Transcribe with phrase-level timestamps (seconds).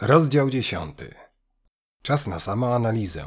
[0.00, 0.98] Rozdział 10.
[2.02, 3.26] Czas na samoanalizę.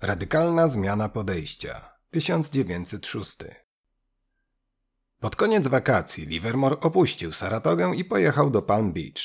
[0.00, 1.92] Radykalna zmiana podejścia.
[2.10, 3.36] 1906.
[5.20, 9.22] Pod koniec wakacji Livermore opuścił Saratogę i pojechał do Palm Beach.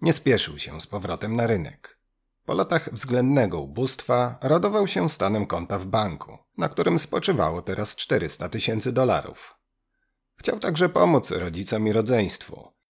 [0.00, 1.98] Nie spieszył się z powrotem na rynek.
[2.44, 8.48] Po latach względnego ubóstwa radował się stanem konta w banku, na którym spoczywało teraz 400
[8.48, 9.54] tysięcy dolarów.
[10.34, 12.81] Chciał także pomóc rodzicom i rodzeństwu.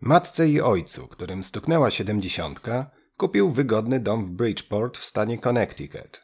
[0.00, 6.22] Matce i ojcu, którym stuknęła siedemdziesiątka, kupił wygodny dom w Bridgeport w stanie Connecticut.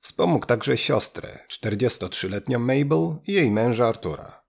[0.00, 4.42] Wspomógł także siostrę, 43-letnią Mabel i jej męża Artura.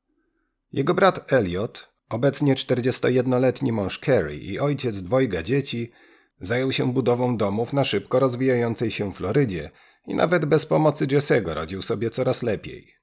[0.71, 5.91] Jego brat Elliot, obecnie 41-letni mąż Carrie i ojciec dwojga dzieci,
[6.41, 9.69] zajął się budową domów na szybko rozwijającej się Florydzie
[10.07, 12.93] i nawet bez pomocy Jesse'ego rodził sobie coraz lepiej.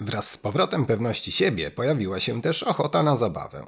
[0.00, 3.64] Wraz z powrotem pewności siebie pojawiła się też ochota na zabawę.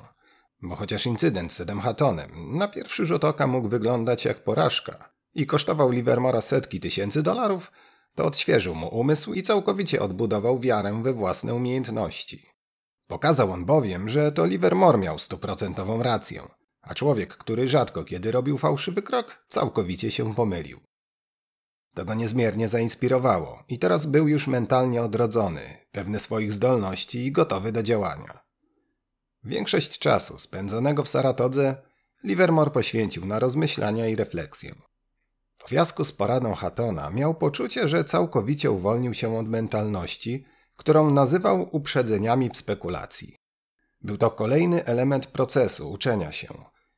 [0.63, 5.47] Bo chociaż incydent z Edem Hattonem na pierwszy rzut oka mógł wyglądać jak porażka i
[5.47, 7.73] kosztował Livermora setki tysięcy dolarów,
[8.15, 12.47] to odświeżył mu umysł i całkowicie odbudował wiarę we własne umiejętności.
[13.07, 16.43] Pokazał on bowiem, że to Livermore miał stuprocentową rację,
[16.83, 20.81] a człowiek, który rzadko kiedy robił fałszywy krok, całkowicie się pomylił.
[21.95, 27.73] To go niezmiernie zainspirowało i teraz był już mentalnie odrodzony, pewny swoich zdolności i gotowy
[27.73, 28.50] do działania.
[29.45, 31.77] Większość czasu spędzonego w Saratodze
[32.25, 34.75] Livermore poświęcił na rozmyślania i refleksję.
[35.59, 40.45] Po fiasku z poradą Hattona miał poczucie, że całkowicie uwolnił się od mentalności,
[40.77, 43.37] którą nazywał uprzedzeniami w spekulacji.
[44.01, 46.49] Był to kolejny element procesu uczenia się,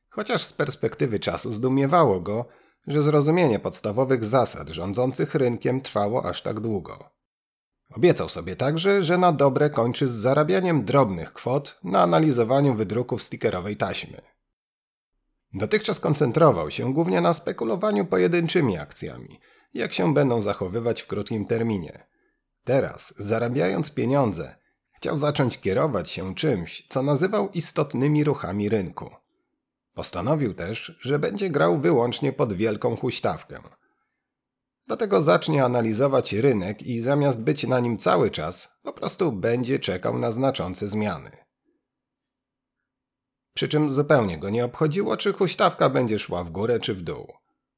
[0.09, 2.45] chociaż z perspektywy czasu zdumiewało go,
[2.87, 7.09] że zrozumienie podstawowych zasad rządzących rynkiem trwało aż tak długo.
[7.97, 13.77] Obiecał sobie także, że na dobre kończy z zarabianiem drobnych kwot na analizowaniu wydruków stickerowej
[13.77, 14.21] taśmy.
[15.53, 19.39] Dotychczas koncentrował się głównie na spekulowaniu pojedynczymi akcjami,
[19.73, 22.03] jak się będą zachowywać w krótkim terminie.
[22.63, 24.55] Teraz, zarabiając pieniądze,
[24.93, 29.09] chciał zacząć kierować się czymś, co nazywał istotnymi ruchami rynku.
[29.93, 33.59] Postanowił też, że będzie grał wyłącznie pod wielką huśtawkę–
[34.87, 39.79] do tego zacznie analizować rynek i zamiast być na nim cały czas, po prostu będzie
[39.79, 41.31] czekał na znaczące zmiany.
[43.53, 47.33] Przy czym zupełnie go nie obchodziło, czy huśtawka będzie szła w górę czy w dół.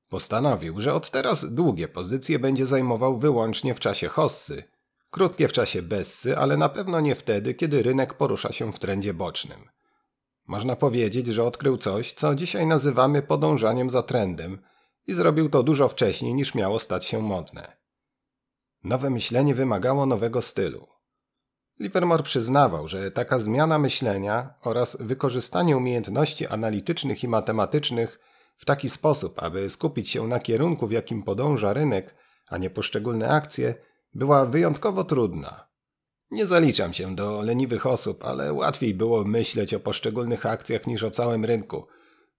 [0.10, 4.64] Postanowił, że od teraz długie pozycje będzie zajmował wyłącznie w czasie hossy,
[5.12, 9.14] krótkie w czasie bessy, ale na pewno nie wtedy, kiedy rynek porusza się w trendzie
[9.14, 9.70] bocznym.
[10.48, 14.58] Można powiedzieć, że odkrył coś, co dzisiaj nazywamy podążaniem za trendem–
[15.08, 17.78] i zrobił to dużo wcześniej niż miało stać się modne.
[18.84, 20.88] Nowe myślenie wymagało nowego stylu.
[21.80, 28.20] Livermore przyznawał, że taka zmiana myślenia oraz wykorzystanie umiejętności analitycznych i matematycznych
[28.56, 32.16] w taki sposób, aby skupić się na kierunku, w jakim podąża rynek,
[32.48, 33.76] a nie poszczególne akcje,
[34.14, 35.68] była wyjątkowo trudna.
[36.32, 41.12] Nie zaliczam się do leniwych osób, ale łatwiej było myśleć o poszczególnych akcjach niż o
[41.12, 41.88] całym rynku.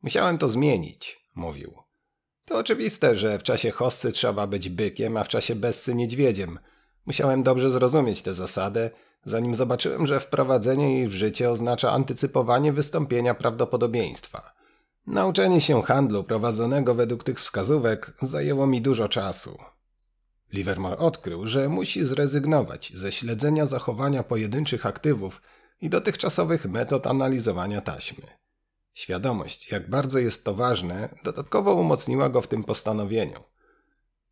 [0.02, 1.85] Musiałem to zmienić, mówił.
[2.46, 6.58] To oczywiste, że w czasie hossy trzeba być bykiem, a w czasie bessy niedźwiedziem.
[7.06, 8.90] Musiałem dobrze zrozumieć tę zasadę,
[9.24, 14.52] zanim zobaczyłem, że wprowadzenie jej w życie oznacza antycypowanie wystąpienia prawdopodobieństwa.
[15.06, 19.58] Nauczenie się handlu prowadzonego według tych wskazówek zajęło mi dużo czasu.
[20.52, 25.42] Livermore odkrył, że musi zrezygnować ze śledzenia zachowania pojedynczych aktywów
[25.82, 28.45] i dotychczasowych metod analizowania taśmy.
[28.96, 33.40] Świadomość, jak bardzo jest to ważne, dodatkowo umocniła go w tym postanowieniu.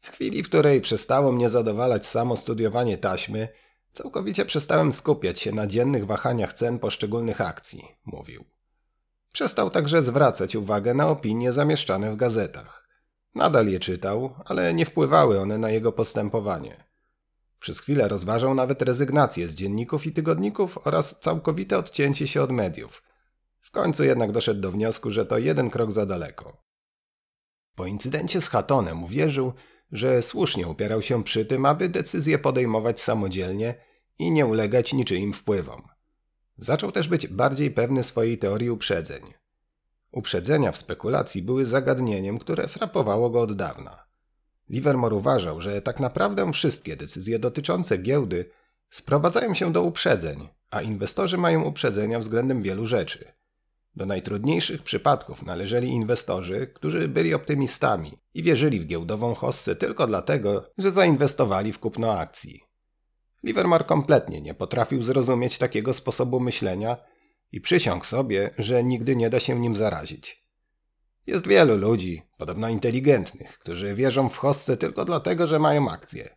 [0.00, 3.48] W chwili, w której przestało mnie zadowalać samo studiowanie taśmy,
[3.92, 8.44] całkowicie przestałem skupiać się na dziennych wahaniach cen poszczególnych akcji, mówił.
[9.32, 12.88] Przestał także zwracać uwagę na opinie zamieszczane w gazetach.
[13.34, 16.84] Nadal je czytał, ale nie wpływały one na jego postępowanie.
[17.60, 23.02] Przez chwilę rozważał nawet rezygnację z dzienników i tygodników oraz całkowite odcięcie się od mediów–
[23.74, 26.62] końcu jednak doszedł do wniosku, że to jeden krok za daleko.
[27.74, 29.52] Po incydencie z Hatonem uwierzył,
[29.92, 33.74] że słusznie upierał się przy tym, aby decyzje podejmować samodzielnie
[34.18, 35.82] i nie ulegać niczyim wpływom.
[36.58, 39.22] Zaczął też być bardziej pewny swojej teorii uprzedzeń.
[40.12, 44.04] Uprzedzenia w spekulacji były zagadnieniem, które frapowało go od dawna.
[44.68, 48.50] Livermore uważał, że tak naprawdę wszystkie decyzje dotyczące giełdy
[48.90, 53.24] sprowadzają się do uprzedzeń, a inwestorzy mają uprzedzenia względem wielu rzeczy–
[53.96, 60.70] do najtrudniejszych przypadków należeli inwestorzy, którzy byli optymistami i wierzyli w giełdową hossę tylko dlatego,
[60.78, 62.60] że zainwestowali w kupno akcji.
[63.42, 66.96] Livermore kompletnie nie potrafił zrozumieć takiego sposobu myślenia
[67.52, 70.44] i przysiągł sobie, że nigdy nie da się nim zarazić.
[71.26, 76.36] Jest wielu ludzi, podobno inteligentnych, którzy wierzą w hossę tylko dlatego, że mają akcje.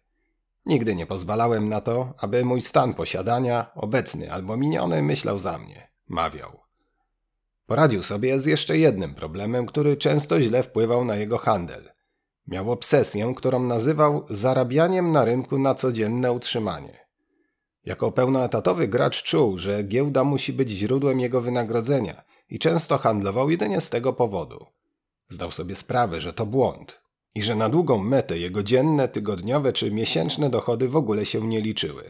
[0.65, 5.88] Nigdy nie pozwalałem na to, aby mój stan posiadania, obecny albo miniony, myślał za mnie,
[6.07, 6.67] mawiał.
[7.68, 11.90] Poradził sobie z jeszcze jednym problemem, który często źle wpływał na jego handel.
[12.48, 17.08] Miał obsesję, którą nazywał zarabianiem na rynku na codzienne utrzymanie.
[17.86, 23.81] Jako pełnoetatowy gracz czuł, że giełda musi być źródłem jego wynagrodzenia i często handlował jedynie
[23.81, 24.66] z tego powodu.
[25.30, 27.02] Zdał sobie sprawę, że to błąd
[27.36, 31.62] i że na długą metę jego dzienne, tygodniowe czy miesięczne dochody w ogóle się nie
[31.62, 32.04] liczyły.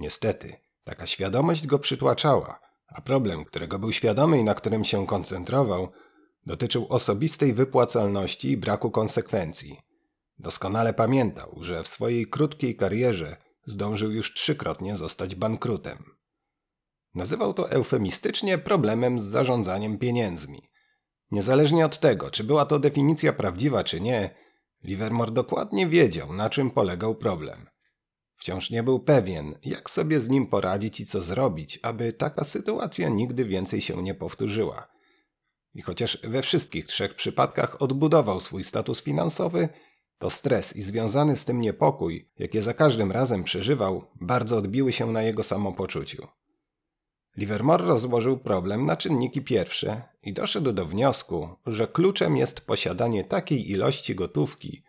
[0.00, 5.88] Niestety, taka świadomość go przytłaczała, a problem, którego był świadomy i na którym się koncentrował,
[6.46, 9.80] dotyczył osobistej wypłacalności i braku konsekwencji.
[10.38, 13.36] Doskonale pamiętał, że w swojej krótkiej karierze
[13.66, 16.16] zdążył już trzykrotnie zostać bankrutem.
[17.14, 20.62] Nazywał to eufemistycznie problemem z zarządzaniem pieniędzmi.
[21.30, 24.34] Niezależnie od tego, czy była to definicja prawdziwa, czy nie,
[24.84, 27.66] Livermore dokładnie wiedział, na czym polegał problem.
[28.36, 33.08] Wciąż nie był pewien, jak sobie z nim poradzić i co zrobić, aby taka sytuacja
[33.08, 34.88] nigdy więcej się nie powtórzyła.
[35.74, 39.68] I chociaż we wszystkich trzech przypadkach odbudował swój status finansowy,
[40.18, 45.06] to stres i związany z tym niepokój, jakie za każdym razem przeżywał, bardzo odbiły się
[45.06, 46.26] na jego samopoczuciu.
[47.36, 53.70] Livermore rozłożył problem na czynniki pierwsze i doszedł do wniosku, że kluczem jest posiadanie takiej
[53.70, 54.82] ilości gotówki,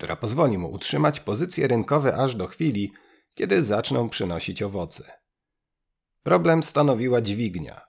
[0.00, 2.92] która pozwoli mu utrzymać pozycje rynkowe aż do chwili,
[3.34, 5.12] kiedy zaczną przynosić owoce.
[6.22, 7.80] Problem stanowiła dźwignia.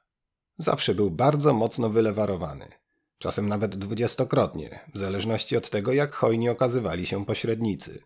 [0.58, 2.72] Zawsze był bardzo mocno wylewarowany,
[3.18, 8.04] czasem nawet dwudziestokrotnie, w zależności od tego, jak hojnie okazywali się pośrednicy.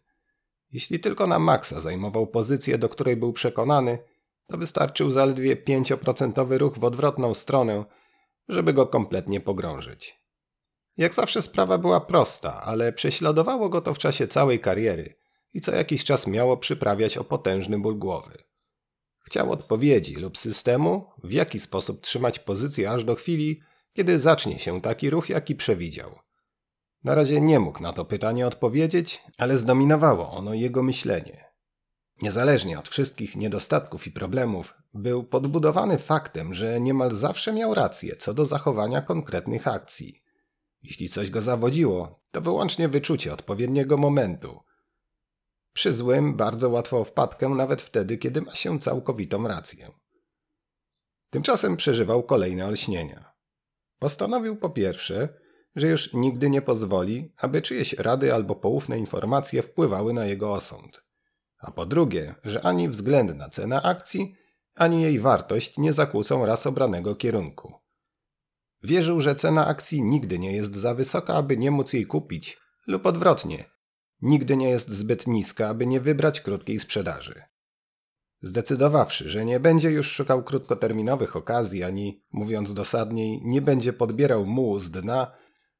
[0.71, 3.99] Jeśli tylko na maksa zajmował pozycję, do której był przekonany,
[4.47, 7.85] to wystarczył zaledwie 5% ruch w odwrotną stronę,
[8.47, 10.24] żeby go kompletnie pogrążyć.
[10.97, 15.13] Jak zawsze sprawa była prosta, ale prześladowało go to w czasie całej kariery
[15.53, 18.37] i co jakiś czas miało przyprawiać o potężny ból głowy.
[19.25, 23.61] Chciał odpowiedzi lub systemu, w jaki sposób trzymać pozycję aż do chwili,
[23.93, 26.19] kiedy zacznie się taki ruch, jaki przewidział.
[27.03, 31.45] Na razie nie mógł na to pytanie odpowiedzieć, ale zdominowało ono jego myślenie.
[32.21, 38.33] Niezależnie od wszystkich niedostatków i problemów, był podbudowany faktem, że niemal zawsze miał rację co
[38.33, 40.24] do zachowania konkretnych akcji.
[40.87, 44.59] Jeśli coś go zawodziło, to wyłącznie wyczucie odpowiedniego momentu.
[45.73, 49.91] Przy złym bardzo łatwo wpadkę nawet wtedy, kiedy ma się całkowitą rację.
[51.29, 53.33] Tymczasem przeżywał kolejne olśnienia.
[53.99, 55.29] Postanowił po pierwsze,
[55.75, 61.03] że już nigdy nie pozwoli, aby czyjeś rady albo poufne informacje wpływały na jego osąd.
[61.57, 64.35] A po drugie, że ani względna cena akcji,
[64.75, 67.84] ani jej wartość nie zakłócą raz obranego kierunku.
[68.85, 73.05] Wierzył, że cena akcji nigdy nie jest za wysoka, aby nie móc jej kupić, lub
[73.05, 73.65] odwrotnie,
[74.21, 77.41] nigdy nie jest zbyt niska, aby nie wybrać krótkiej sprzedaży.
[78.41, 84.79] Zdecydowawszy, że nie będzie już szukał krótkoterminowych okazji, ani, mówiąc dosadniej, nie będzie podbierał mułu
[84.79, 85.31] z dna,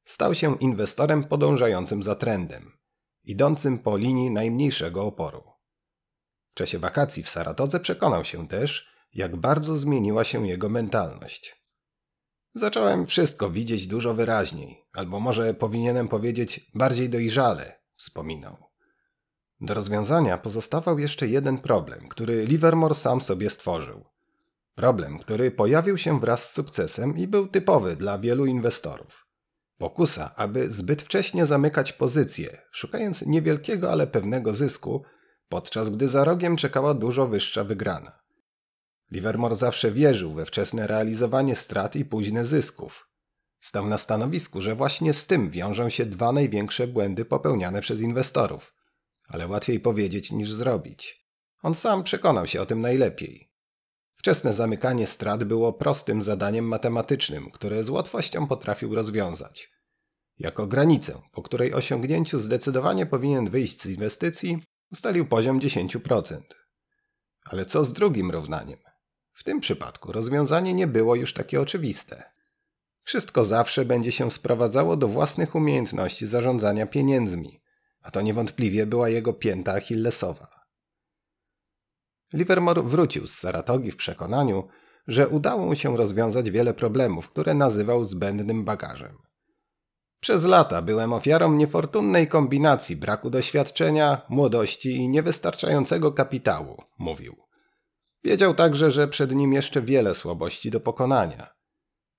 [0.04, 2.72] stał się inwestorem podążającym za trendem,
[3.24, 5.44] idącym po linii najmniejszego oporu.
[6.50, 11.65] W czasie wakacji w Saratodze przekonał się też, jak bardzo zmieniła się jego mentalność.
[12.56, 18.56] Zacząłem wszystko widzieć dużo wyraźniej, albo może powinienem powiedzieć bardziej dojrzale, wspominał.
[19.60, 24.04] Do rozwiązania pozostawał jeszcze jeden problem, który Livermore sam sobie stworzył.
[24.74, 29.26] Problem, który pojawił się wraz z sukcesem i był typowy dla wielu inwestorów.
[29.78, 35.02] Pokusa, aby zbyt wcześnie zamykać pozycje, szukając niewielkiego, ale pewnego zysku,
[35.48, 38.25] podczas gdy za rogiem czekała dużo wyższa wygrana.
[39.10, 43.10] Livermore zawsze wierzył we wczesne realizowanie strat i późne zysków.
[43.60, 48.74] Stał na stanowisku, że właśnie z tym wiążą się dwa największe błędy popełniane przez inwestorów.
[49.28, 51.26] Ale łatwiej powiedzieć niż zrobić.
[51.62, 53.52] On sam przekonał się o tym najlepiej.
[54.16, 59.70] Wczesne zamykanie strat było prostym zadaniem matematycznym, które z łatwością potrafił rozwiązać.
[60.38, 66.40] Jako granicę, po której osiągnięciu zdecydowanie powinien wyjść z inwestycji, ustalił poziom 10%.
[67.44, 68.78] Ale co z drugim równaniem?
[69.36, 72.22] W tym przypadku rozwiązanie nie było już takie oczywiste.
[73.02, 77.60] Wszystko zawsze będzie się sprowadzało do własnych umiejętności zarządzania pieniędzmi,
[78.00, 80.48] a to niewątpliwie była jego pięta achillesowa.
[82.32, 84.68] Livermore wrócił z Saratogi w przekonaniu,
[85.06, 89.18] że udało mu się rozwiązać wiele problemów, które nazywał zbędnym bagażem.
[90.20, 97.45] Przez lata byłem ofiarą niefortunnej kombinacji braku doświadczenia, młodości i niewystarczającego kapitału, mówił.
[98.26, 101.54] Wiedział także, że przed nim jeszcze wiele słabości do pokonania.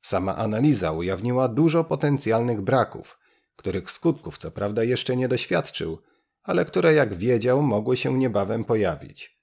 [0.02, 3.20] Sama analiza ujawniła dużo potencjalnych braków,
[3.56, 6.02] których skutków co prawda jeszcze nie doświadczył,
[6.44, 9.40] ale które jak wiedział mogły się niebawem pojawić.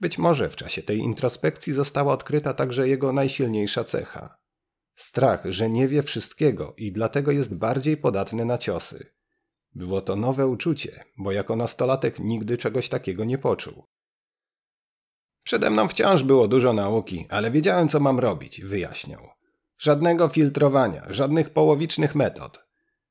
[0.00, 4.38] Być może w czasie tej introspekcji została odkryta także jego najsilniejsza cecha.
[4.96, 9.06] Strach, że nie wie wszystkiego i dlatego jest bardziej podatny na ciosy.
[9.74, 13.86] Było to nowe uczucie, bo jako nastolatek nigdy czegoś takiego nie poczuł.
[15.46, 19.28] Przede mną wciąż było dużo nauki, ale wiedziałem, co mam robić, wyjaśniał.
[19.78, 22.64] Żadnego filtrowania, żadnych połowicznych metod.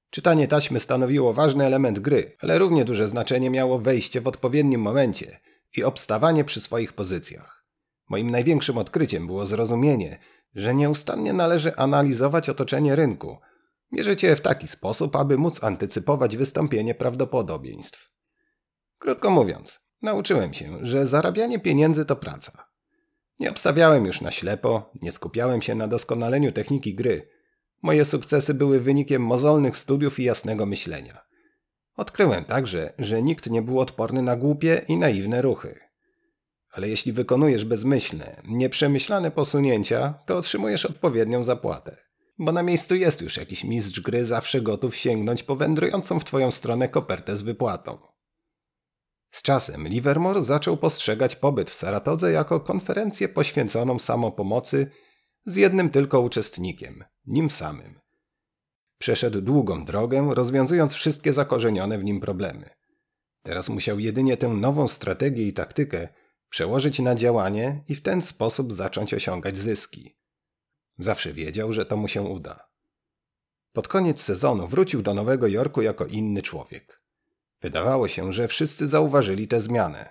[0.10, 5.40] Czytanie taśmy stanowiło ważny element gry, ale równie duże znaczenie miało wejście w odpowiednim momencie
[5.78, 7.66] i obstawanie przy swoich pozycjach.
[8.10, 10.20] Moim największym odkryciem było zrozumienie,
[10.56, 13.38] że nieustannie należy analizować otoczenie rynku,
[13.92, 18.12] mierzyć je w taki sposób, aby móc antycypować wystąpienie prawdopodobieństw.
[18.98, 22.68] Krótko mówiąc, nauczyłem się, że zarabianie pieniędzy to praca.
[23.40, 27.30] Nie obstawiałem już na ślepo, nie skupiałem się na doskonaleniu techniki gry.
[27.82, 31.26] Moje sukcesy były wynikiem mozolnych studiów i jasnego myślenia.
[31.96, 35.80] Odkryłem także, że nikt nie był odporny na głupie i naiwne ruchy.
[36.72, 41.98] Ale jeśli wykonujesz bezmyślne, nieprzemyślane posunięcia, to otrzymujesz odpowiednią zapłatę.
[42.40, 46.52] Bo na miejscu jest już jakiś mistrz gry zawsze gotów sięgnąć po wędrującą w twoją
[46.52, 48.15] stronę kopertę z wypłatą.
[49.36, 54.92] Z czasem Livermore zaczął postrzegać pobyt w Saratodze jako konferencję poświęconą samopomocy
[55.46, 58.00] z jednym tylko uczestnikiem, nim samym.
[58.98, 62.70] Przeszedł długą drogę, rozwiązując wszystkie zakorzenione w nim problemy.
[63.44, 66.10] Teraz musiał jedynie tę nową strategię i taktykę
[66.50, 70.18] przełożyć na działanie i w ten sposób zacząć osiągać zyski.
[71.00, 72.70] Zawsze wiedział, że to mu się uda.
[73.74, 77.05] Pod koniec sezonu wrócił do Nowego Jorku jako inny człowiek.
[77.66, 80.10] Wydawało się, że wszyscy zauważyli tę zmianę.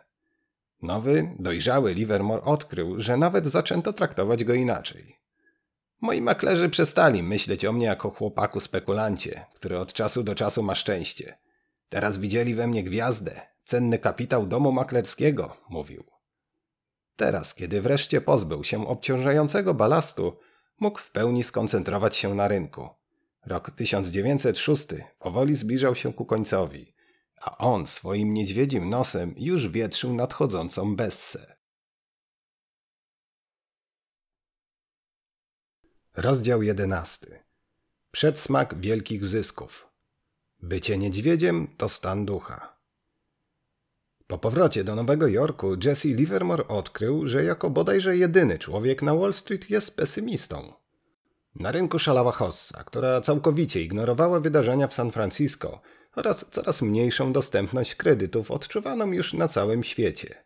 [0.82, 5.20] Nowy, dojrzały Livermore odkrył, że nawet zaczęto traktować go inaczej.
[6.00, 10.74] Moi maklerzy przestali myśleć o mnie jako chłopaku spekulancie, który od czasu do czasu ma
[10.74, 11.38] szczęście.
[11.88, 16.04] Teraz widzieli we mnie gwiazdę, cenny kapitał domu maklerskiego, mówił.
[17.16, 20.36] Teraz, kiedy wreszcie pozbył się obciążającego balastu,
[20.80, 22.88] mógł w pełni skoncentrować się na rynku.
[23.46, 24.86] Rok 1906
[25.18, 26.93] powoli zbliżał się ku końcowi,
[27.40, 31.56] a on swoim niedźwiedzim nosem już wietrzył nadchodzącą bessę.
[36.16, 37.44] Rozdział jedenasty.
[38.10, 39.88] Przedsmak wielkich zysków.
[40.62, 42.78] Bycie niedźwiedziem to stan ducha.
[44.26, 49.34] Po powrocie do Nowego Jorku Jesse Livermore odkrył, że jako bodajże jedyny człowiek na Wall
[49.34, 50.72] Street jest pesymistą.
[51.54, 55.80] Na rynku szalała hossa, która całkowicie ignorowała wydarzenia w San Francisco
[56.16, 60.44] oraz coraz mniejszą dostępność kredytów odczuwaną już na całym świecie.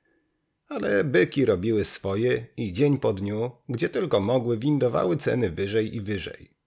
[0.68, 6.00] Ale byki robiły swoje i dzień po dniu, gdzie tylko mogły, windowały ceny wyżej i
[6.00, 6.58] wyżej.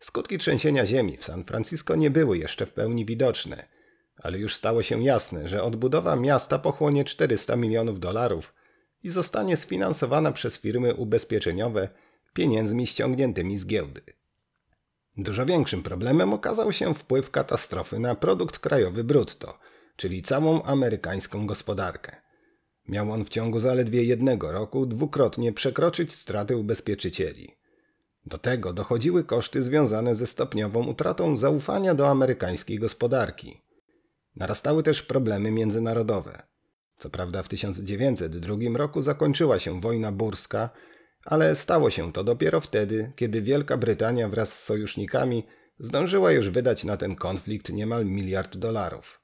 [0.00, 3.68] Skutki trzęsienia ziemi w San Francisco nie były jeszcze w pełni widoczne,
[4.16, 8.54] ale już stało się jasne, że odbudowa miasta pochłonie 400 milionów dolarów
[9.02, 11.88] i zostanie sfinansowana przez firmy ubezpieczeniowe
[12.32, 14.02] pieniędzmi ściągniętymi z giełdy.
[15.16, 19.58] Dużo większym problemem okazał się wpływ katastrofy na produkt krajowy brutto,
[19.96, 22.16] czyli całą amerykańską gospodarkę.
[22.88, 27.56] Miał on w ciągu zaledwie jednego roku dwukrotnie przekroczyć straty ubezpieczycieli.
[28.26, 33.60] Do tego dochodziły koszty związane ze stopniową utratą zaufania do amerykańskiej gospodarki.
[34.36, 36.42] Narastały też problemy międzynarodowe.
[36.98, 40.70] Co prawda w 1902 roku zakończyła się wojna burska,
[41.24, 45.44] ale stało się to dopiero wtedy, kiedy Wielka Brytania wraz z sojusznikami
[45.78, 49.20] zdążyła już wydać na ten konflikt niemal miliard dolarów.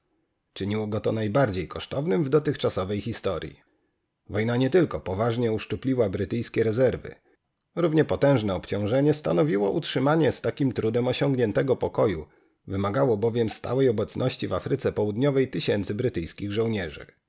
[0.53, 3.61] Czyniło go to najbardziej kosztownym w dotychczasowej historii.
[4.29, 7.15] Wojna nie tylko poważnie uszczupliła brytyjskie rezerwy.
[7.75, 12.25] Równie potężne obciążenie stanowiło utrzymanie z takim trudem osiągniętego pokoju,
[12.67, 17.20] wymagało bowiem stałej obecności w Afryce Południowej tysięcy brytyjskich żołnierzy.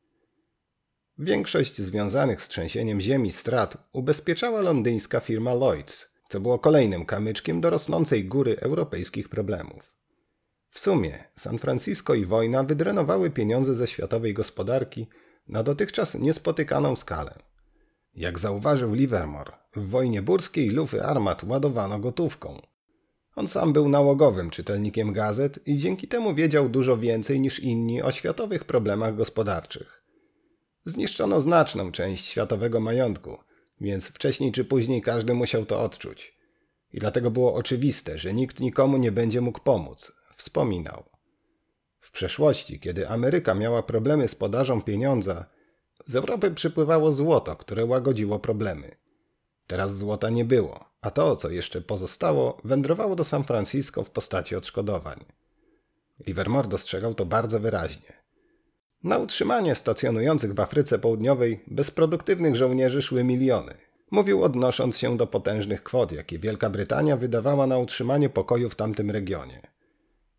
[1.19, 7.71] Większość związanych z trzęsieniem ziemi strat ubezpieczała londyńska firma Lloyds, co było kolejnym kamyczkiem do
[7.71, 9.95] rosnącej góry europejskich problemów.
[10.69, 15.07] W sumie San Francisco i wojna wydrenowały pieniądze ze światowej gospodarki
[15.49, 17.35] na dotychczas niespotykaną skalę.
[18.15, 22.63] Jak zauważył Livermore, w wojnie burskiej lufy armat ładowano gotówką.
[23.37, 28.13] On sam był nałogowym czytelnikiem gazet i dzięki temu wiedział dużo więcej niż inni o
[28.13, 30.02] światowych problemach gospodarczych.
[30.85, 33.39] Zniszczono znaczną część światowego majątku,
[33.81, 36.39] więc wcześniej czy później każdy musiał to odczuć.
[36.93, 41.05] I dlatego było oczywiste, że nikt nikomu nie będzie mógł pomóc, wspominał.
[42.01, 45.47] W przeszłości, kiedy Ameryka miała problemy z podażą pieniądza,
[46.07, 48.97] z Europy przypływało złoto, które łagodziło problemy.
[49.67, 54.57] Teraz złota nie było, a to, co jeszcze pozostało, wędrowało do San Francisco w postaci
[54.57, 55.25] odszkodowań.
[56.27, 58.22] Livermore dostrzegał to bardzo wyraźnie.
[59.05, 63.75] Na utrzymanie stacjonujących w Afryce Południowej bezproduktywnych żołnierzy szły miliony.
[64.11, 69.11] Mówił odnosząc się do potężnych kwot, jakie Wielka Brytania wydawała na utrzymanie pokoju w tamtym
[69.11, 69.61] regionie.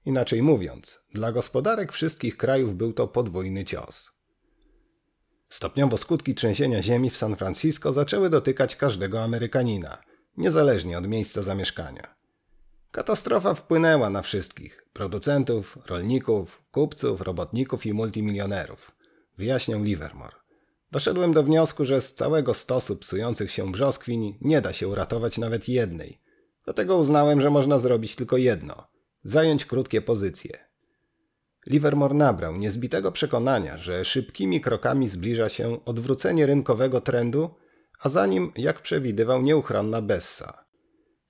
[0.05, 4.11] Inaczej mówiąc, dla gospodarek wszystkich krajów był to podwójny cios.
[5.49, 9.97] Stopniowo skutki trzęsienia ziemi w San Francisco zaczęły dotykać każdego Amerykanina,
[10.37, 12.22] niezależnie od miejsca zamieszkania.
[12.93, 18.91] Katastrofa wpłynęła na wszystkich producentów, rolników, kupców, robotników i multimilionerów,
[19.37, 20.35] wyjaśniał Livermore.
[20.91, 25.69] Doszedłem do wniosku, że z całego stosu psujących się brzoskwiń nie da się uratować nawet
[25.69, 26.21] jednej.
[26.65, 28.87] Dlatego uznałem, że można zrobić tylko jedno
[29.23, 30.57] zająć krótkie pozycje.
[31.67, 37.49] Livermore nabrał niezbitego przekonania, że szybkimi krokami zbliża się odwrócenie rynkowego trendu,
[37.99, 40.62] a za nim, jak przewidywał, nieuchronna Bessa.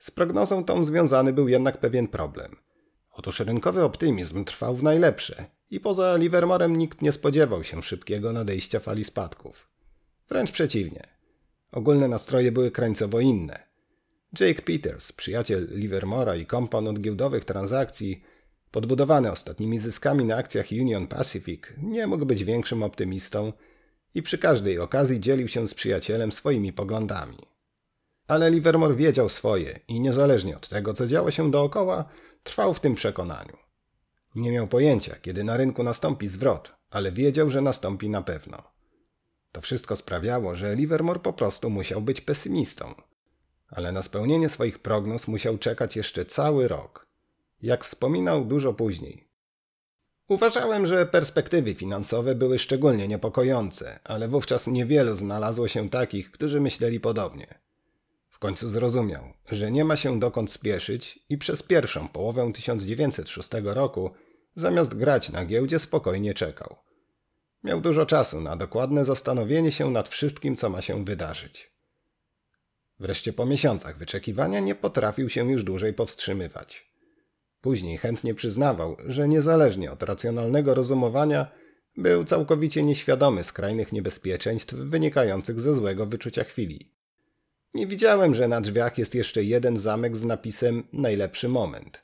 [0.03, 2.55] Z prognozą tą związany był jednak pewien problem.
[3.11, 8.79] Otóż rynkowy optymizm trwał w najlepsze i poza Livermorem nikt nie spodziewał się szybkiego nadejścia
[8.79, 9.69] fali spadków.
[10.29, 11.07] Wręcz przeciwnie.
[11.71, 13.59] Ogólne nastroje były krańcowo inne.
[14.39, 18.23] Jake Peters, przyjaciel Livermora i kompan od giełdowych transakcji,
[18.71, 23.53] podbudowany ostatnimi zyskami na akcjach Union Pacific, nie mógł być większym optymistą
[24.15, 27.52] i przy każdej okazji dzielił się z przyjacielem swoimi poglądami.
[28.27, 32.05] Ale Livermore wiedział swoje i niezależnie od tego, co działo się dookoła,
[32.43, 33.57] trwał w tym przekonaniu.
[34.35, 38.63] Nie miał pojęcia, kiedy na rynku nastąpi zwrot, ale wiedział, że nastąpi na pewno.
[39.51, 42.95] To wszystko sprawiało, że Livermore po prostu musiał być pesymistą.
[43.67, 47.07] Ale na spełnienie swoich prognoz musiał czekać jeszcze cały rok.
[47.61, 49.27] Jak wspominał dużo później.
[50.27, 56.99] Uważałem, że perspektywy finansowe były szczególnie niepokojące, ale wówczas niewielu znalazło się takich, którzy myśleli
[56.99, 57.62] podobnie
[58.43, 64.11] końcu zrozumiał, że nie ma się dokąd spieszyć i przez pierwszą połowę 1906 roku
[64.55, 66.75] zamiast grać na giełdzie spokojnie czekał.
[67.63, 71.71] Miał dużo czasu na dokładne zastanowienie się nad wszystkim, co ma się wydarzyć.
[72.99, 76.91] Wreszcie po miesiącach wyczekiwania nie potrafił się już dłużej powstrzymywać.
[77.61, 81.51] Później chętnie przyznawał, że niezależnie od racjonalnego rozumowania
[81.97, 86.93] był całkowicie nieświadomy skrajnych niebezpieczeństw wynikających ze złego wyczucia chwili.
[87.73, 92.03] Nie widziałem, że na drzwiach jest jeszcze jeden zamek z napisem najlepszy moment.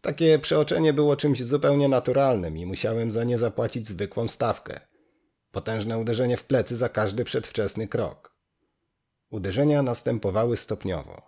[0.00, 4.80] Takie przeoczenie było czymś zupełnie naturalnym i musiałem za nie zapłacić zwykłą stawkę.
[5.52, 8.36] Potężne uderzenie w plecy za każdy przedwczesny krok.
[9.30, 11.22] Uderzenia następowały stopniowo.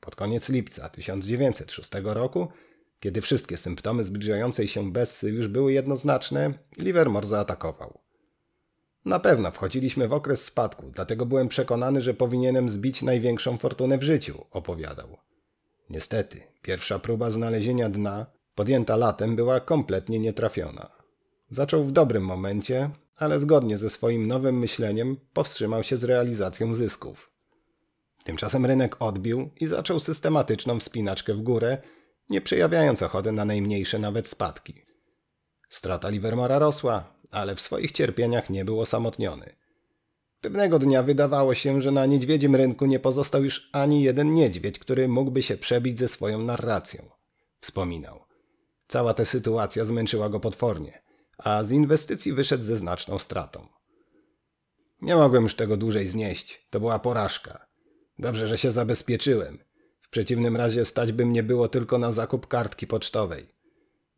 [0.00, 2.48] Pod koniec lipca 1906 roku,
[3.00, 8.07] kiedy wszystkie symptomy zbliżającej się Bessy już były jednoznaczne, Livermore zaatakował.
[9.04, 14.02] Na pewno wchodziliśmy w okres spadku, dlatego byłem przekonany, że powinienem zbić największą fortunę w
[14.02, 15.16] życiu, opowiadał.
[15.90, 20.90] Niestety, pierwsza próba znalezienia dna, podjęta latem, była kompletnie nietrafiona.
[21.50, 27.30] Zaczął w dobrym momencie, ale zgodnie ze swoim nowym myśleniem powstrzymał się z realizacją zysków.
[28.24, 31.78] Tymczasem rynek odbił i zaczął systematyczną wspinaczkę w górę,
[32.30, 34.82] nie przejawiając ochoty na najmniejsze nawet spadki.
[35.70, 39.56] Strata Livermora rosła, ale w swoich cierpieniach nie był osamotniony.
[40.40, 45.08] Pewnego dnia wydawało się, że na niedźwiedzim rynku nie pozostał już ani jeden niedźwiedź, który
[45.08, 47.02] mógłby się przebić ze swoją narracją.
[47.60, 48.20] Wspominał.
[48.88, 51.02] Cała ta sytuacja zmęczyła go potwornie,
[51.38, 53.66] a z inwestycji wyszedł ze znaczną stratą.
[55.02, 56.66] Nie mogłem już tego dłużej znieść.
[56.70, 57.66] To była porażka.
[58.18, 59.58] Dobrze, że się zabezpieczyłem.
[60.00, 63.48] W przeciwnym razie stać by mnie było tylko na zakup kartki pocztowej.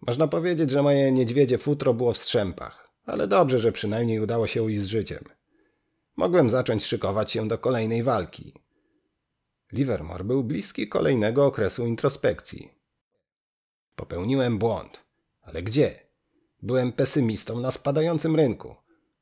[0.07, 4.63] Można powiedzieć, że moje niedźwiedzie futro było w strzępach ale dobrze, że przynajmniej udało się
[4.63, 5.25] ujść z życiem.
[6.17, 8.55] Mogłem zacząć szykować się do kolejnej walki.
[9.73, 12.75] Livermore był bliski kolejnego okresu introspekcji.
[13.97, 15.05] Popełniłem błąd.
[15.43, 16.01] Ale gdzie?
[16.63, 18.77] Byłem pesymistą na spadającym rynku.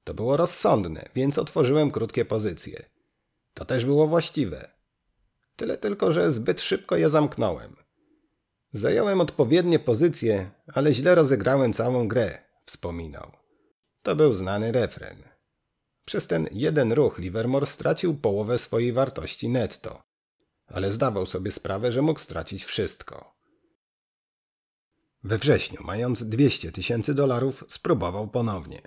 [0.05, 2.85] To było rozsądne, więc otworzyłem krótkie pozycje.
[3.55, 4.71] To też było właściwe.
[5.57, 7.77] Tyle tylko, że zbyt szybko je zamknąłem.
[8.73, 13.38] Zająłem odpowiednie pozycje, ale źle rozegrałem całą grę, wspominał.
[14.09, 15.23] To był znany refren.
[16.05, 20.03] Przez ten jeden ruch Livermore stracił połowę swojej wartości netto,
[20.66, 23.37] ale zdawał sobie sprawę, że mógł stracić wszystko.
[25.25, 28.83] We wrześniu, mając 200 tysięcy dolarów, spróbował ponownie.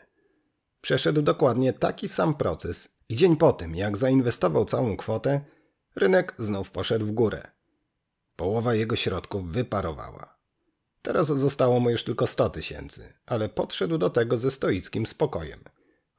[0.81, 5.41] Przeszedł dokładnie taki sam proces i dzień po tym, jak zainwestował całą kwotę,
[5.95, 7.51] rynek znów poszedł w górę.
[8.35, 10.40] Połowa jego środków wyparowała.
[11.01, 15.59] Teraz zostało mu już tylko 100 tysięcy, ale podszedł do tego ze stoickim spokojem.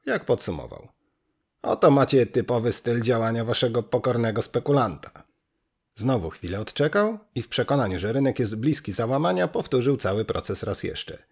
[0.05, 0.87] Jak podsumował?
[1.61, 5.23] Oto macie typowy styl działania waszego pokornego spekulanta.
[5.95, 10.83] Znowu chwilę odczekał i w przekonaniu, że rynek jest bliski załamania, powtórzył cały proces raz
[10.83, 11.23] jeszcze.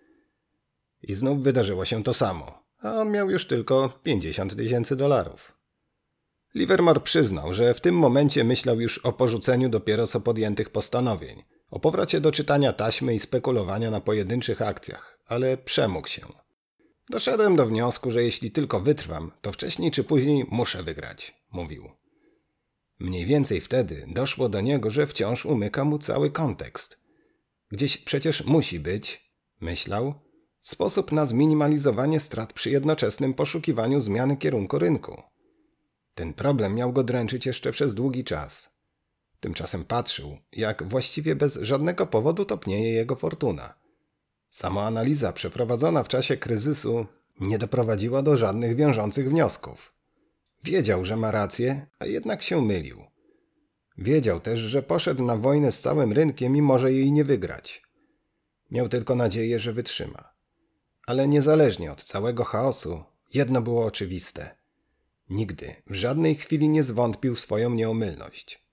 [1.02, 5.58] I znów wydarzyło się to samo, a on miał już tylko 50 tysięcy dolarów.
[6.56, 11.80] Livermore przyznał, że w tym momencie myślał już o porzuceniu dopiero co podjętych postanowień, o
[11.80, 16.22] powrocie do czytania taśmy i spekulowania na pojedynczych akcjach, ale przemógł się.
[17.10, 21.90] Doszedłem do wniosku, że jeśli tylko wytrwam, to wcześniej czy później muszę wygrać, mówił.
[23.00, 27.00] Mniej więcej wtedy doszło do niego, że wciąż umyka mu cały kontekst.
[27.70, 29.32] Gdzieś przecież musi być,
[29.62, 30.14] myślał,
[30.60, 35.22] sposób na zminimalizowanie strat przy jednoczesnym poszukiwaniu zmiany kierunku rynku.
[36.16, 38.71] Ten problem miał go dręczyć jeszcze przez długi czas.
[39.42, 43.74] Tymczasem patrzył, jak właściwie bez żadnego powodu topnieje jego fortuna.
[44.50, 47.06] Samoanaliza przeprowadzona w czasie kryzysu
[47.40, 49.94] nie doprowadziła do żadnych wiążących wniosków.
[50.64, 53.04] Wiedział, że ma rację, a jednak się mylił.
[53.98, 57.84] Wiedział też, że poszedł na wojnę z całym rynkiem i może jej nie wygrać.
[58.72, 60.34] Miał tylko nadzieję, że wytrzyma.
[61.08, 64.56] Ale niezależnie od całego chaosu, jedno było oczywiste.
[65.30, 68.64] Nigdy, w żadnej chwili nie zwątpił w swoją nieomylność.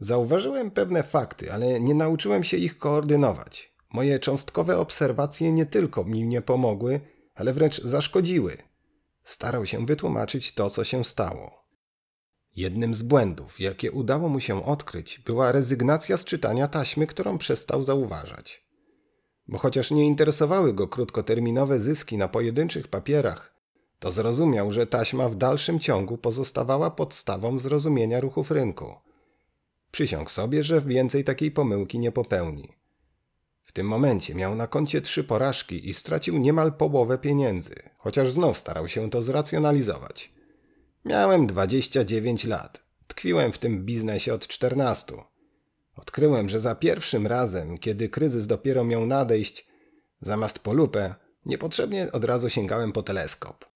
[0.00, 3.74] Zauważyłem pewne fakty, ale nie nauczyłem się ich koordynować.
[3.92, 7.00] Moje cząstkowe obserwacje nie tylko mi nie pomogły,
[7.34, 8.56] ale wręcz zaszkodziły.
[9.24, 11.64] Starał się wytłumaczyć to, co się stało.
[12.56, 17.84] Jednym z błędów, jakie udało mu się odkryć, była rezygnacja z czytania taśmy, którą przestał
[17.84, 18.64] zauważać.
[19.48, 23.54] Bo chociaż nie interesowały go krótkoterminowe zyski na pojedynczych papierach,
[23.98, 28.94] to zrozumiał, że taśma w dalszym ciągu pozostawała podstawą zrozumienia ruchów rynku.
[29.90, 32.68] Przysiągł sobie, że więcej takiej pomyłki nie popełni.
[33.64, 38.58] W tym momencie miał na koncie trzy porażki i stracił niemal połowę pieniędzy, chociaż znów
[38.58, 40.32] starał się to zracjonalizować.
[41.04, 42.82] Miałem 29 lat.
[43.06, 45.14] Tkwiłem w tym biznesie od 14.
[45.96, 49.68] Odkryłem, że za pierwszym razem, kiedy kryzys dopiero miał nadejść,
[50.22, 51.14] zamiast po lupę,
[51.46, 53.69] niepotrzebnie od razu sięgałem po teleskop.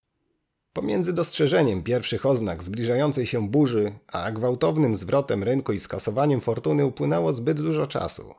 [0.75, 7.33] Pomiędzy dostrzeżeniem pierwszych oznak zbliżającej się burzy, a gwałtownym zwrotem rynku i skasowaniem fortuny upłynęło
[7.33, 8.35] zbyt dużo czasu.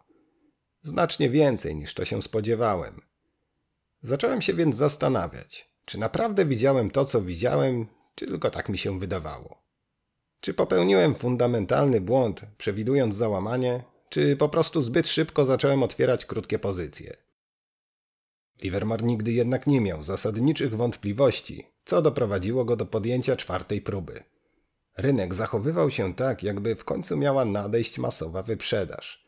[0.82, 3.02] Znacznie więcej niż to się spodziewałem.
[4.02, 9.00] Zacząłem się więc zastanawiać, czy naprawdę widziałem to, co widziałem, czy tylko tak mi się
[9.00, 9.64] wydawało.
[10.40, 17.25] Czy popełniłem fundamentalny błąd, przewidując załamanie, czy po prostu zbyt szybko zacząłem otwierać krótkie pozycje.
[18.62, 24.24] Livermore nigdy jednak nie miał zasadniczych wątpliwości, co doprowadziło go do podjęcia czwartej próby.
[24.98, 29.26] Rynek zachowywał się tak, jakby w końcu miała nadejść masowa wyprzedaż.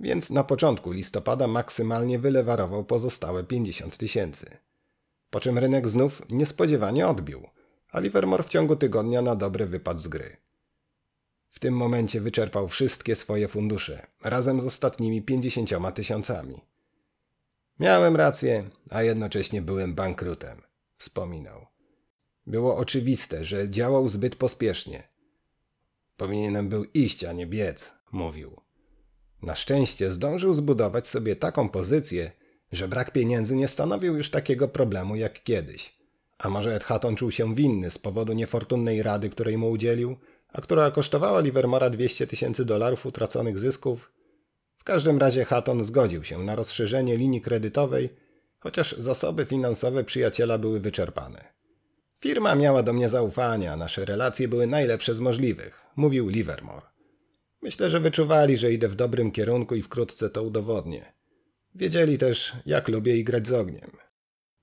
[0.00, 4.56] Więc na początku listopada maksymalnie wylewarował pozostałe 50 tysięcy.
[5.30, 7.46] Po czym rynek znów niespodziewanie odbił,
[7.92, 10.36] a Livermore w ciągu tygodnia na dobre wypadł z gry.
[11.48, 16.60] W tym momencie wyczerpał wszystkie swoje fundusze, razem z ostatnimi 50 tysiącami.
[17.80, 20.62] Miałem rację, a jednocześnie byłem bankrutem,
[20.98, 21.66] wspominał.
[22.46, 25.02] Było oczywiste, że działał zbyt pospiesznie.
[26.16, 28.60] Powinienem był iść, a nie biec, mówił.
[29.42, 32.32] Na szczęście zdążył zbudować sobie taką pozycję,
[32.72, 35.98] że brak pieniędzy nie stanowił już takiego problemu jak kiedyś.
[36.38, 40.16] A może Ed Hatton czuł się winny z powodu niefortunnej rady, której mu udzielił,
[40.52, 44.19] a która kosztowała Livermora 200 tysięcy dolarów utraconych zysków?
[44.80, 48.10] W każdym razie Hatton zgodził się na rozszerzenie linii kredytowej,
[48.58, 51.44] chociaż zasoby finansowe przyjaciela były wyczerpane.
[52.20, 56.86] Firma miała do mnie zaufanie, a nasze relacje były najlepsze z możliwych, mówił Livermore.
[57.62, 61.12] Myślę, że wyczuwali, że idę w dobrym kierunku i wkrótce to udowodnię.
[61.74, 63.90] Wiedzieli też, jak lubię igrać z ogniem.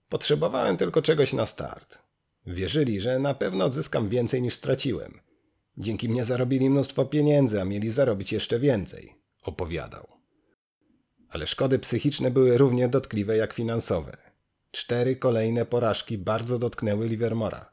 [0.10, 1.99] Potrzebowałem tylko czegoś na start.
[2.45, 5.19] Wierzyli, że na pewno odzyskam więcej niż straciłem.
[5.77, 9.16] Dzięki mnie zarobili mnóstwo pieniędzy, a mieli zarobić jeszcze więcej,
[9.47, 10.07] opowiadał.
[11.29, 14.17] Ale szkody psychiczne były równie dotkliwe jak finansowe.
[14.71, 17.71] Cztery kolejne porażki bardzo dotknęły Livermora.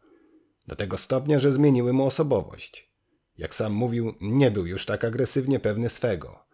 [0.66, 2.90] Do tego stopnia, że zmieniły mu osobowość.
[3.38, 6.44] Jak sam mówił, nie był już tak agresywnie pewny swego.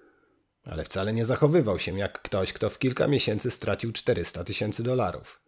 [0.64, 5.40] Ale wcale nie zachowywał się jak ktoś, kto w kilka miesięcy stracił 400 tysięcy dolarów.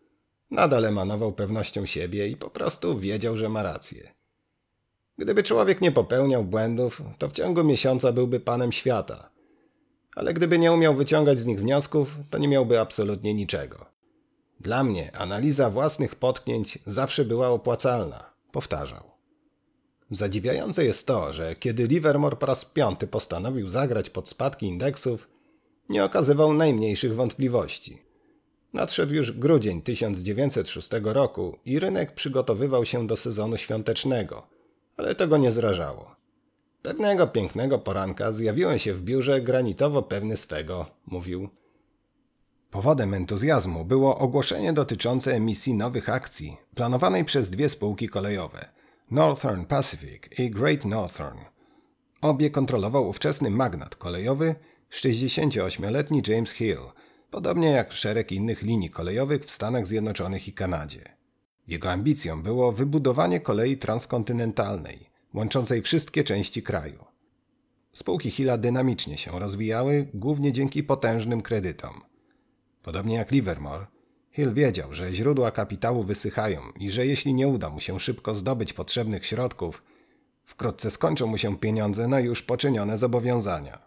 [0.50, 4.14] Nadal emanował pewnością siebie i po prostu wiedział, że ma rację.
[5.18, 9.30] Gdyby człowiek nie popełniał błędów, to w ciągu miesiąca byłby panem świata.
[10.16, 13.86] Ale gdyby nie umiał wyciągać z nich wniosków, to nie miałby absolutnie niczego.
[14.60, 19.12] Dla mnie analiza własnych potknięć zawsze była opłacalna, powtarzał.
[20.10, 25.28] Zadziwiające jest to, że kiedy Livermore po raz piąty postanowił zagrać pod spadki indeksów,
[25.88, 28.02] nie okazywał najmniejszych wątpliwości.
[28.72, 34.46] Nadszedł już grudzień 1906 roku i rynek przygotowywał się do sezonu świątecznego,
[34.96, 36.16] ale tego nie zrażało.
[36.82, 41.48] Pewnego pięknego poranka zjawiłem się w biurze granitowo pewny swego, mówił.
[42.70, 48.68] Powodem entuzjazmu było ogłoszenie dotyczące emisji nowych akcji, planowanej przez dwie spółki kolejowe
[49.10, 51.38] Northern Pacific i Great Northern.
[52.20, 54.54] Obie kontrolował ówczesny magnat kolejowy,
[54.90, 56.78] 68-letni James Hill,
[57.30, 61.16] podobnie jak szereg innych linii kolejowych w Stanach Zjednoczonych i Kanadzie.
[61.66, 67.04] Jego ambicją było wybudowanie kolei transkontynentalnej, łączącej wszystkie części kraju.
[67.92, 72.00] Spółki Hilla dynamicznie się rozwijały, głównie dzięki potężnym kredytom.
[72.82, 73.86] Podobnie jak Livermore,
[74.32, 78.72] Hill wiedział, że źródła kapitału wysychają i że jeśli nie uda mu się szybko zdobyć
[78.72, 79.82] potrzebnych środków,
[80.44, 83.78] wkrótce skończą mu się pieniądze na już poczynione zobowiązania.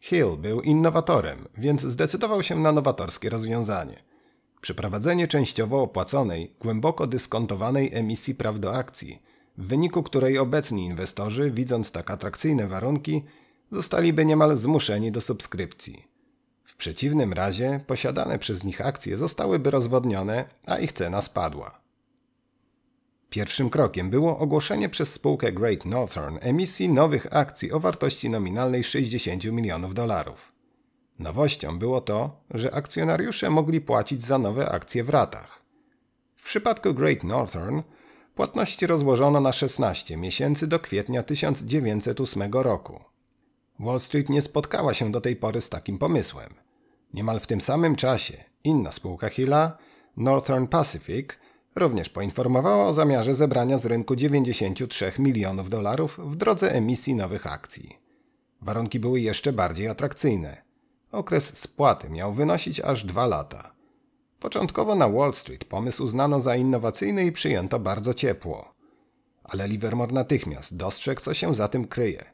[0.00, 4.02] Hill był innowatorem, więc zdecydował się na nowatorskie rozwiązanie.
[4.60, 9.22] Przeprowadzenie częściowo opłaconej, głęboko dyskontowanej emisji praw do akcji,
[9.58, 13.24] w wyniku której obecni inwestorzy, widząc tak atrakcyjne warunki,
[13.70, 16.06] zostaliby niemal zmuszeni do subskrypcji.
[16.64, 21.80] W przeciwnym razie posiadane przez nich akcje zostałyby rozwodnione, a ich cena spadła.
[23.30, 29.44] Pierwszym krokiem było ogłoszenie przez spółkę Great Northern emisji nowych akcji o wartości nominalnej 60
[29.44, 30.52] milionów dolarów.
[31.18, 35.62] Nowością było to, że akcjonariusze mogli płacić za nowe akcje w ratach.
[36.36, 37.82] W przypadku Great Northern
[38.36, 43.00] płatności rozłożono na 16 miesięcy do kwietnia 1908 roku.
[43.80, 46.54] Wall Street nie spotkała się do tej pory z takim pomysłem.
[47.14, 49.78] Niemal w tym samym czasie inna spółka Hilla,
[50.16, 51.28] Northern Pacific,
[51.76, 57.98] również poinformowała o zamiarze zebrania z rynku 93 milionów dolarów w drodze emisji nowych akcji.
[58.60, 60.62] Warunki były jeszcze bardziej atrakcyjne.
[61.12, 63.75] Okres spłaty miał wynosić aż dwa lata.
[64.46, 68.74] Początkowo na Wall Street pomysł uznano za innowacyjny i przyjęto bardzo ciepło.
[69.44, 72.24] Ale Livermore natychmiast dostrzegł, co się za tym kryje.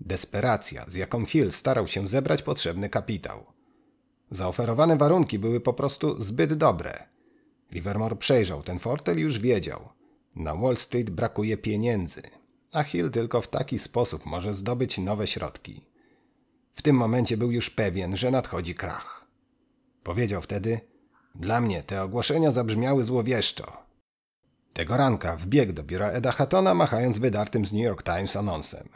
[0.00, 3.46] Desperacja, z jaką Hill starał się zebrać potrzebny kapitał.
[4.30, 7.06] Zaoferowane warunki były po prostu zbyt dobre.
[7.72, 9.88] Livermore przejrzał ten fortel i już wiedział.
[10.36, 12.22] Na Wall Street brakuje pieniędzy,
[12.72, 15.84] a Hill tylko w taki sposób może zdobyć nowe środki.
[16.72, 19.26] W tym momencie był już pewien, że nadchodzi krach.
[20.02, 20.80] Powiedział wtedy:
[21.38, 23.76] Dla mnie te ogłoszenia zabrzmiały złowieszczo.
[24.72, 28.88] Tego ranka wbiegł do biura Eda Hattona, machając wydartym z New York Times anonsem.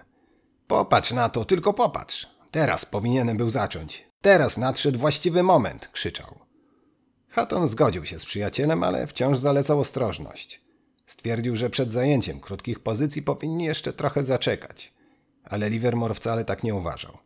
[0.67, 2.27] Popatrz na to, tylko popatrz.
[2.51, 4.09] Teraz powinienem był zacząć.
[4.21, 6.39] Teraz nadszedł właściwy moment, krzyczał.
[7.29, 10.61] Hatton zgodził się z przyjacielem, ale wciąż zalecał ostrożność.
[11.07, 14.93] Stwierdził, że przed zajęciem krótkich pozycji powinni jeszcze trochę zaczekać.
[15.45, 17.19] Ale Livermore wcale tak nie uważał.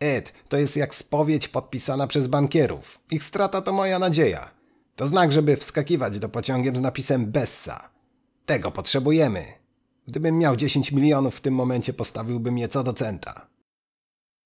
[0.00, 3.00] Ed, to jest jak spowiedź podpisana przez bankierów.
[3.10, 4.55] Ich strata to moja nadzieja.
[4.96, 7.88] To znak, żeby wskakiwać do pociągiem z napisem Bessa.
[8.46, 9.44] Tego potrzebujemy.
[10.08, 13.46] Gdybym miał 10 milionów w tym momencie, postawiłbym je co do centa.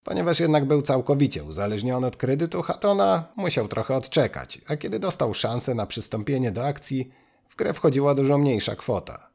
[0.05, 5.75] Ponieważ jednak był całkowicie uzależniony od kredytu Hattona, musiał trochę odczekać, a kiedy dostał szansę
[5.75, 7.11] na przystąpienie do akcji,
[7.49, 9.31] w grę wchodziła dużo mniejsza kwota.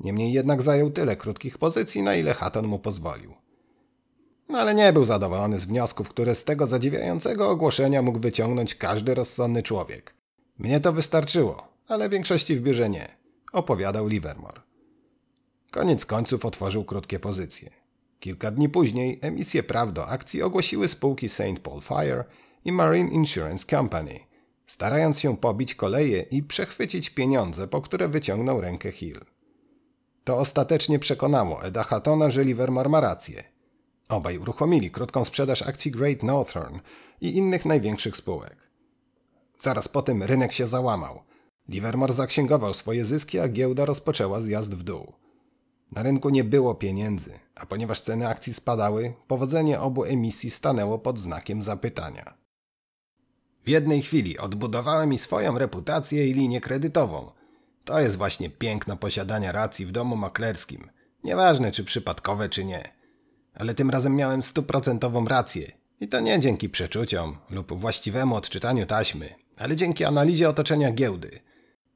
[0.00, 3.34] Niemniej jednak zajął tyle krótkich pozycji, na ile Hatton mu pozwolił.
[4.48, 9.14] No ale nie był zadowolony z wniosków, które z tego zadziwiającego ogłoszenia mógł wyciągnąć każdy
[9.14, 10.13] rozsądny człowiek.
[10.58, 13.16] Mnie to wystarczyło, ale większości w biurze nie,
[13.52, 14.60] opowiadał Livermore.
[15.70, 17.70] Koniec końców otworzył krótkie pozycje.
[18.20, 21.60] Kilka dni później emisję praw do akcji ogłosiły spółki St.
[21.62, 22.24] Paul Fire
[22.64, 24.20] i Marine Insurance Company,
[24.66, 29.20] starając się pobić koleje i przechwycić pieniądze, po które wyciągnął rękę Hill.
[30.24, 33.44] To ostatecznie przekonało Eda Hattona, że Livermore ma rację.
[34.08, 36.78] Obaj uruchomili krótką sprzedaż akcji Great Northern
[37.20, 38.56] i innych największych spółek.
[39.58, 41.22] Zaraz po tym rynek się załamał.
[41.68, 45.12] Livermore zaksięgował swoje zyski, a giełda rozpoczęła zjazd w dół.
[45.92, 51.18] Na rynku nie było pieniędzy, a ponieważ ceny akcji spadały, powodzenie obu emisji stanęło pod
[51.18, 52.34] znakiem zapytania.
[53.64, 57.30] W jednej chwili odbudowałem i swoją reputację i linię kredytową.
[57.84, 60.90] To jest właśnie piękno posiadania racji w domu maklerskim.
[61.24, 62.92] Nieważne czy przypadkowe czy nie.
[63.54, 65.72] Ale tym razem miałem stuprocentową rację.
[66.00, 71.30] I to nie dzięki przeczuciom lub właściwemu odczytaniu taśmy, ale dzięki analizie otoczenia giełdy.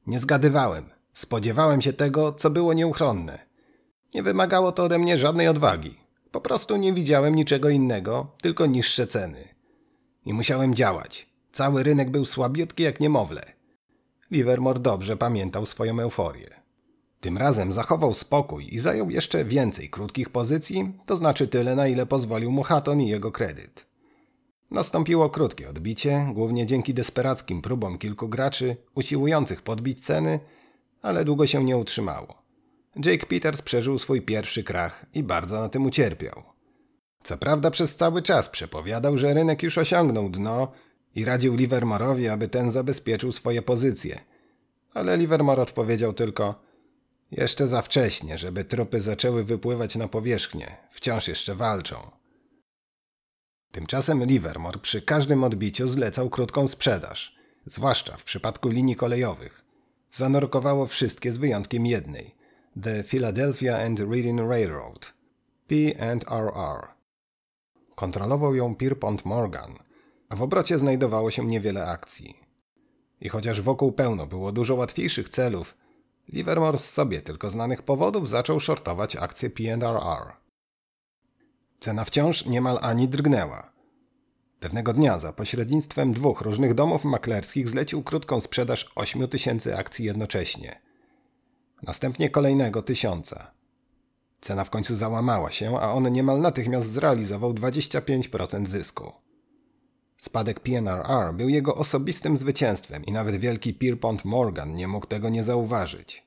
[0.07, 0.89] Nie zgadywałem.
[1.13, 3.39] Spodziewałem się tego, co było nieuchronne.
[4.13, 5.99] Nie wymagało to ode mnie żadnej odwagi.
[6.31, 9.47] Po prostu nie widziałem niczego innego, tylko niższe ceny.
[10.25, 11.29] I musiałem działać.
[11.51, 13.41] Cały rynek był słabiutki jak niemowlę.
[14.31, 16.49] Livermore dobrze pamiętał swoją euforię.
[17.21, 22.05] Tym razem zachował spokój i zajął jeszcze więcej krótkich pozycji, to znaczy tyle, na ile
[22.05, 23.88] pozwolił mu Hatton i jego kredyt.
[24.71, 30.39] Nastąpiło krótkie odbicie, głównie dzięki desperackim próbom kilku graczy usiłujących podbić ceny,
[31.01, 32.41] ale długo się nie utrzymało.
[33.05, 36.43] Jake Peters przeżył swój pierwszy krach i bardzo na tym ucierpiał.
[37.23, 40.71] Co prawda przez cały czas przepowiadał, że rynek już osiągnął dno
[41.15, 44.19] i radził Livermore'owi, aby ten zabezpieczył swoje pozycje.
[44.93, 46.61] Ale Livermore odpowiedział tylko
[47.31, 50.77] jeszcze za wcześnie, żeby trupy zaczęły wypływać na powierzchnię.
[50.89, 52.18] Wciąż jeszcze walczą.
[53.71, 59.65] Tymczasem Livermore przy każdym odbiciu zlecał krótką sprzedaż, zwłaszcza w przypadku linii kolejowych.
[60.11, 62.35] Zanurkowało wszystkie z wyjątkiem jednej–
[62.83, 65.13] The Philadelphia and Reading Railroad–
[65.67, 66.87] P&RR.
[67.95, 69.75] Kontrolował ją Pierpont Morgan,
[70.29, 72.39] a w obrocie znajdowało się niewiele akcji.
[73.21, 75.77] I chociaż wokół pełno było dużo łatwiejszych celów,
[76.33, 80.33] Livermore z sobie tylko znanych powodów zaczął shortować akcje P&RR.
[81.79, 83.71] Cena wciąż niemal ani drgnęła.
[84.59, 90.79] Pewnego dnia za pośrednictwem dwóch różnych domów maklerskich zlecił krótką sprzedaż 8 tysięcy akcji jednocześnie.
[91.83, 93.51] Następnie kolejnego tysiąca.
[94.41, 99.11] Cena w końcu załamała się, a on niemal natychmiast zrealizował 25% zysku.
[100.17, 105.43] Spadek PNRR był jego osobistym zwycięstwem i nawet wielki Pierpont Morgan nie mógł tego nie
[105.43, 106.23] zauważyć.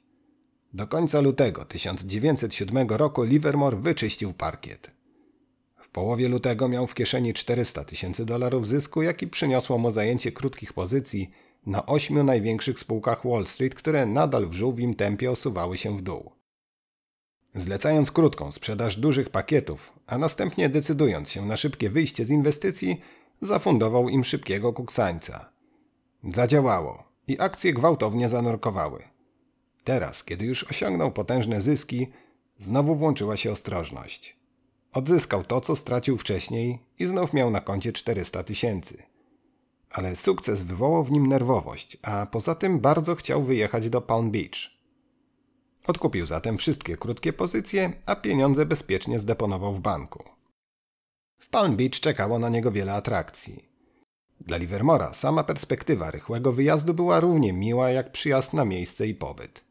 [0.75, 5.02] Do końca lutego 1907 roku Livermore wyczyścił parkiet.
[5.93, 11.31] Połowie lutego miał w kieszeni 400 tysięcy dolarów zysku, jaki przyniosło mu zajęcie krótkich pozycji
[11.67, 16.33] na ośmiu największych spółkach Wall Street, które nadal w żółwim tempie osuwały się w dół.
[17.55, 23.01] Zlecając krótką sprzedaż dużych pakietów, a następnie decydując się na szybkie wyjście z inwestycji,
[23.41, 25.53] zafundował im szybkiego kuksańca.
[26.29, 29.03] Zadziałało i akcje gwałtownie zanurkowały.
[29.85, 32.11] Teraz, kiedy już osiągnął potężne zyski,
[32.59, 34.42] znowu włączyła się ostrożność.
[34.93, 39.03] Odzyskał to, co stracił wcześniej i znów miał na koncie 400 tysięcy.
[39.91, 44.71] Ale sukces wywołał w nim nerwowość, a poza tym bardzo chciał wyjechać do Palm Beach.
[45.87, 50.25] Odkupił zatem wszystkie krótkie pozycje, a pieniądze bezpiecznie zdeponował w banku.
[51.39, 53.69] W Palm Beach czekało na niego wiele atrakcji.
[54.41, 59.65] Dla Livermora sama perspektywa rychłego wyjazdu była równie miła jak przyjazd na miejsce i pobyt.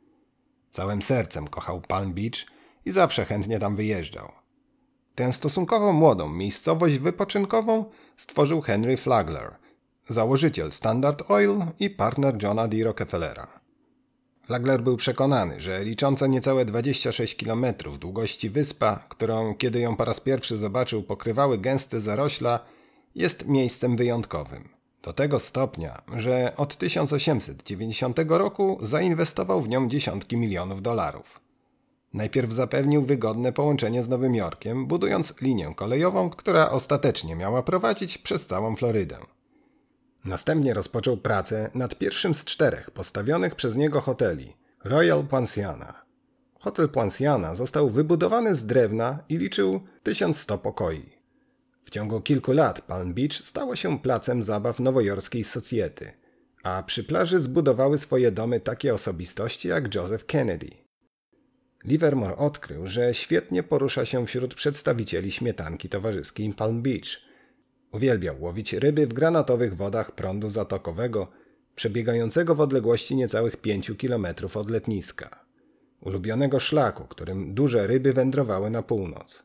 [0.71, 2.45] Całym sercem kochał Palm Beach
[2.85, 4.40] i zawsze chętnie tam wyjeżdżał.
[5.15, 7.85] Tę stosunkowo młodą miejscowość wypoczynkową
[8.17, 9.55] stworzył Henry Flagler,
[10.07, 12.83] założyciel Standard Oil i partner Johna D.
[12.83, 13.61] Rockefellera.
[14.43, 17.65] Flagler był przekonany, że licząca niecałe 26 km
[17.99, 22.59] długości wyspa, którą kiedy ją po raz pierwszy zobaczył pokrywały gęste zarośla,
[23.15, 24.69] jest miejscem wyjątkowym.
[25.03, 31.40] Do tego stopnia, że od 1890 roku zainwestował w nią dziesiątki milionów dolarów.
[32.13, 38.47] Najpierw zapewnił wygodne połączenie z Nowym Jorkiem, budując linię kolejową, która ostatecznie miała prowadzić przez
[38.47, 39.17] całą Florydę.
[40.25, 46.05] Następnie rozpoczął pracę nad pierwszym z czterech postawionych przez niego hoteli Royal Poinciana.
[46.59, 51.09] Hotel Poinciana został wybudowany z drewna i liczył 1100 pokoi.
[51.85, 56.13] W ciągu kilku lat Palm Beach stało się placem zabaw nowojorskiej socjety,
[56.63, 60.69] a przy plaży zbudowały swoje domy takie osobistości jak Joseph Kennedy.
[61.83, 67.17] Livermore odkrył, że świetnie porusza się wśród przedstawicieli śmietanki towarzyskiej Palm Beach–
[67.91, 71.27] Uwielbiał łowić ryby w granatowych wodach prądu zatokowego,
[71.75, 75.45] przebiegającego w odległości niecałych pięciu kilometrów od letniska.
[76.01, 79.43] Ulubionego szlaku, którym duże ryby wędrowały na północ.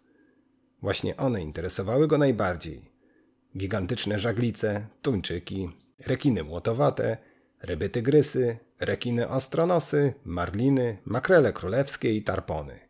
[0.82, 2.90] Właśnie one interesowały go najbardziej.
[3.56, 5.70] Gigantyczne żaglice, tuńczyki,
[6.06, 7.16] rekiny młotowate,
[7.62, 12.80] ryby tygrysy, rekiny ostronosy, marliny, makrele królewskie i tarpony.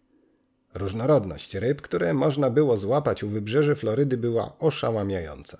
[0.74, 5.58] Różnorodność ryb, które można było złapać u wybrzeży Florydy, była oszałamiająca.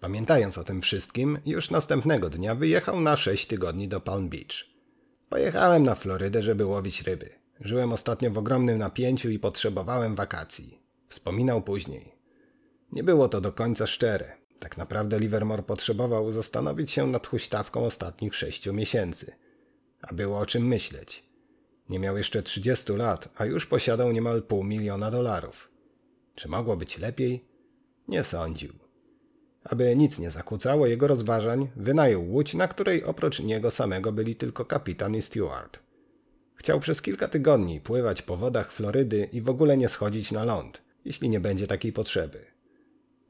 [0.00, 4.64] Pamiętając o tym wszystkim, już następnego dnia wyjechał na sześć tygodni do Palm Beach.
[5.28, 7.30] Pojechałem na Florydę, żeby łowić ryby.
[7.60, 10.82] Żyłem ostatnio w ogromnym napięciu i potrzebowałem wakacji.
[11.08, 12.14] Wspominał później.
[12.92, 14.39] Nie było to do końca szczere.
[14.60, 19.32] Tak naprawdę Livermore potrzebował zastanowić się nad huśtawką ostatnich sześciu miesięcy.
[20.02, 21.24] A było o czym myśleć.
[21.88, 25.70] Nie miał jeszcze 30 lat, a już posiadał niemal pół miliona dolarów.
[26.34, 27.44] Czy mogło być lepiej?
[28.08, 28.72] Nie sądził.
[29.64, 34.64] Aby nic nie zakłócało jego rozważań, wynajął łódź, na której oprócz niego samego byli tylko
[34.64, 35.78] kapitan i steward.
[36.54, 40.82] Chciał przez kilka tygodni pływać po wodach Florydy i w ogóle nie schodzić na ląd,
[41.04, 42.49] jeśli nie będzie takiej potrzeby.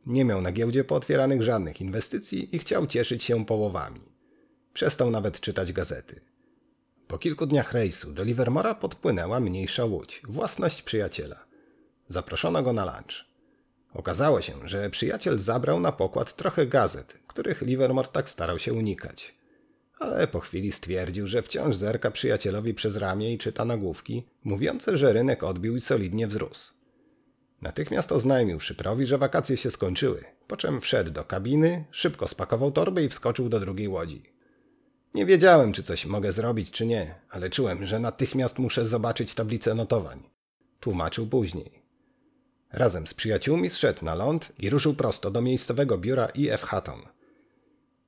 [0.06, 4.00] Nie miał na giełdzie pootwieranych żadnych inwestycji i chciał cieszyć się połowami.
[4.72, 6.20] Przestał nawet czytać gazety.
[7.08, 11.44] Po kilku dniach rejsu do Livermora podpłynęła mniejsza łódź, własność przyjaciela.
[12.08, 13.24] Zaproszono go na lunch.
[13.94, 19.34] Okazało się, że przyjaciel zabrał na pokład trochę gazet, których Livermore tak starał się unikać.
[20.00, 25.12] ale po chwili stwierdził, że wciąż zerka przyjacielowi przez ramię i czyta nagłówki, mówiące, że
[25.12, 26.79] rynek odbił i solidnie wzrósł.
[27.62, 33.04] Natychmiast oznajmił szyprowi, że wakacje się skończyły, po czym wszedł do kabiny, szybko spakował torby
[33.04, 34.22] i wskoczył do drugiej łodzi.
[35.14, 39.74] Nie wiedziałem, czy coś mogę zrobić, czy nie, ale czułem, że natychmiast muszę zobaczyć tablicę
[39.74, 40.22] notowań.
[40.80, 41.82] Tłumaczył później.
[42.72, 47.00] Razem z przyjaciółmi zszedł na ląd i ruszył prosto do miejscowego biura IF Hatton.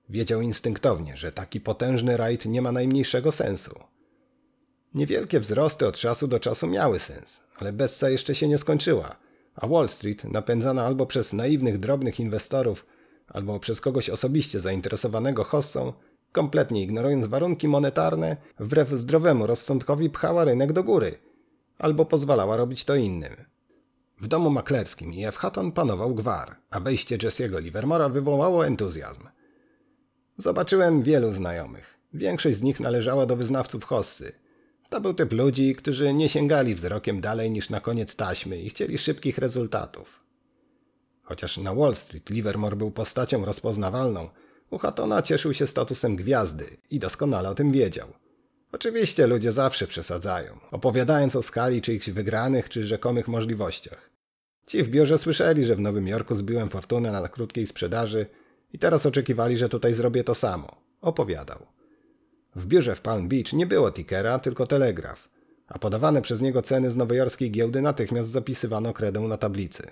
[0.09, 3.81] Wiedział instynktownie, że taki potężny rajd nie ma najmniejszego sensu.
[4.95, 9.17] Niewielkie wzrosty od czasu do czasu miały sens, ale bessa jeszcze się nie skończyła,
[9.55, 12.87] a Wall Street, napędzana albo przez naiwnych drobnych inwestorów,
[13.29, 15.93] albo przez kogoś osobiście zainteresowanego hossą,
[16.33, 21.19] kompletnie ignorując warunki monetarne, wbrew zdrowemu rozsądkowi pchała rynek do góry,
[21.79, 23.33] albo pozwalała robić to innym.
[24.21, 25.37] W domu maklerskim i F.
[25.37, 29.29] Hatton panował gwar, a wejście Jesse'ego Livermora wywołało entuzjazm.
[30.37, 31.99] Zobaczyłem wielu znajomych.
[32.15, 34.33] Większość z nich należała do wyznawców hossy.
[34.93, 38.99] To był typ ludzi, którzy nie sięgali wzrokiem dalej niż na koniec taśmy i chcieli
[38.99, 40.21] szybkich rezultatów.
[41.23, 44.29] Chociaż na Wall Street Livermore był postacią rozpoznawalną,
[44.71, 44.79] u
[45.25, 48.09] cieszył się statusem gwiazdy i doskonale o tym wiedział.
[48.73, 54.11] Oczywiście ludzie zawsze przesadzają, opowiadając o skali czyichś wygranych czy rzekomych możliwościach.
[54.67, 58.27] Ci w biurze słyszeli, że w Nowym Jorku zbiłem fortunę na krótkiej sprzedaży
[58.73, 60.77] i teraz oczekiwali, że tutaj zrobię to samo.
[61.01, 61.67] Opowiadał.
[62.57, 65.29] W biurze w Palm Beach nie było tickera, tylko telegraf,
[65.69, 69.91] a podawane przez niego ceny z nowojorskiej giełdy natychmiast zapisywano kredą na tablicy.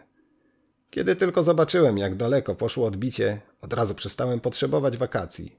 [0.91, 5.57] Kiedy tylko zobaczyłem, jak daleko poszło odbicie, od razu przestałem potrzebować wakacji.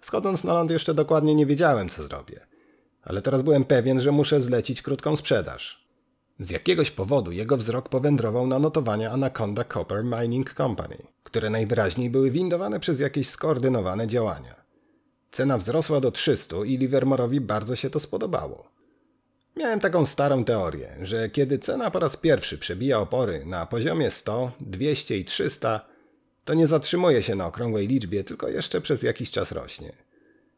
[0.00, 2.40] Schodząc na ląd jeszcze dokładnie nie wiedziałem, co zrobię.
[3.02, 5.88] Ale teraz byłem pewien, że muszę zlecić krótką sprzedaż.
[6.38, 12.30] Z jakiegoś powodu jego wzrok powędrował na notowania Anaconda Copper Mining Company, które najwyraźniej były
[12.30, 14.61] windowane przez jakieś skoordynowane działania.
[15.32, 18.68] Cena wzrosła do 300 i Livermore'owi bardzo się to spodobało.
[19.56, 24.52] Miałem taką starą teorię, że kiedy cena po raz pierwszy przebija opory na poziomie 100,
[24.60, 25.80] 200 i 300,
[26.44, 29.92] to nie zatrzymuje się na okrągłej liczbie, tylko jeszcze przez jakiś czas rośnie.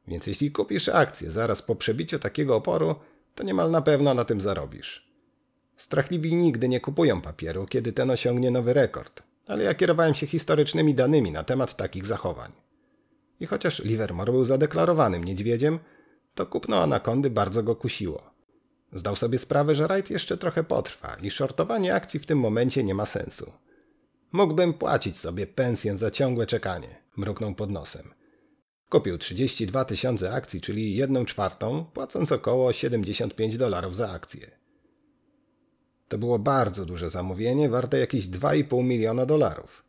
[0.09, 2.95] Więc jeśli kupisz akcję zaraz po przebiciu takiego oporu,
[3.35, 5.09] to niemal na pewno na tym zarobisz.
[5.77, 10.95] Strachliwi nigdy nie kupują papieru, kiedy ten osiągnie nowy rekord, ale ja kierowałem się historycznymi
[10.95, 12.64] danymi na temat takich zachowań.
[13.41, 15.79] I chociaż Livermore był zadeklarowanym niedźwiedziem,
[16.35, 18.35] to kupno anakondy bardzo go kusiło.
[18.93, 22.95] Zdał sobie sprawę, że rajd jeszcze trochę potrwa i shortowanie akcji w tym momencie nie
[22.95, 23.53] ma sensu.
[24.33, 28.15] Mógłbym płacić sobie pensję za ciągłe czekanie, mruknął pod nosem.
[28.89, 34.51] Kupił 32 tysiące akcji, czyli jedną czwartą, płacąc około 75 dolarów za akcję.
[36.09, 39.85] To było bardzo duże zamówienie, warte jakieś 2,5 miliona dolarów.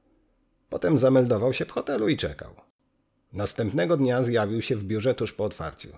[0.69, 2.55] Potem zameldował się w hotelu i czekał.
[3.35, 5.89] Następnego dnia zjawił się w biurze tuż po otwarciu.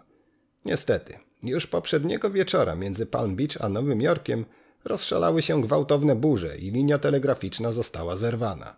[0.65, 4.45] Niestety, już poprzedniego wieczora między Palm Beach a Nowym Jorkiem
[4.85, 8.75] rozszalały się gwałtowne burze i linia telegraficzna została zerwana.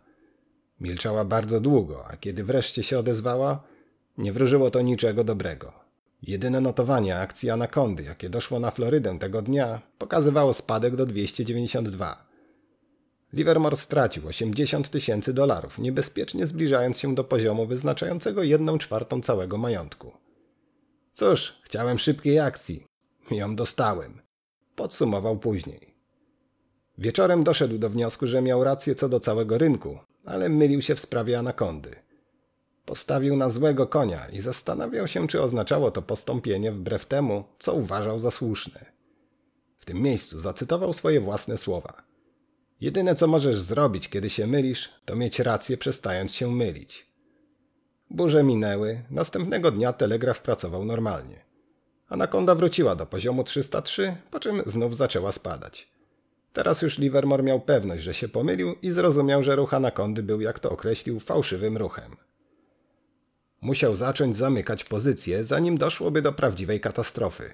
[0.80, 3.64] Milczała bardzo długo, a kiedy wreszcie się odezwała,
[4.18, 5.74] nie wróżyło to niczego dobrego.
[6.22, 12.29] Jedyne notowanie akcji Anakondy, jakie doszło na Florydę tego dnia, pokazywało spadek do 292.
[13.34, 20.12] Livermore stracił 80 tysięcy dolarów, niebezpiecznie zbliżając się do poziomu wyznaczającego jedną czwartą całego majątku.
[21.14, 22.86] Cóż, chciałem szybkiej akcji.
[23.32, 24.22] Ją dostałem.
[24.76, 25.96] Podsumował później.
[26.98, 31.00] Wieczorem doszedł do wniosku, że miał rację co do całego rynku, ale mylił się w
[31.00, 31.96] sprawie anakondy.
[32.86, 38.20] Postawił na złego konia i zastanawiał się, czy oznaczało to postąpienie wbrew temu, co uważał
[38.20, 38.86] za słuszne.
[39.78, 42.09] W tym miejscu zacytował swoje własne słowa.
[42.82, 47.08] Jedyne, co możesz zrobić, kiedy się mylisz, to mieć rację, przestając się mylić.
[48.10, 51.40] Burze minęły, następnego dnia telegraf pracował normalnie.
[52.10, 55.90] Anakonda wróciła do poziomu 303, po czym znów zaczęła spadać.
[56.54, 60.60] Teraz już Livermore miał pewność, że się pomylił i zrozumiał, że ruch anakondy był, jak
[60.60, 62.16] to określił, fałszywym ruchem.
[63.62, 67.54] Musiał zacząć zamykać pozycję, zanim doszłoby do prawdziwej katastrofy.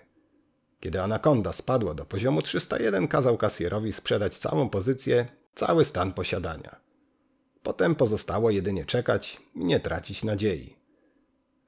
[0.80, 6.76] Kiedy anakonda spadła do poziomu 301, kazał kasjerowi sprzedać całą pozycję, cały stan posiadania.
[7.64, 10.76] Potem pozostało jedynie czekać i nie tracić nadziei.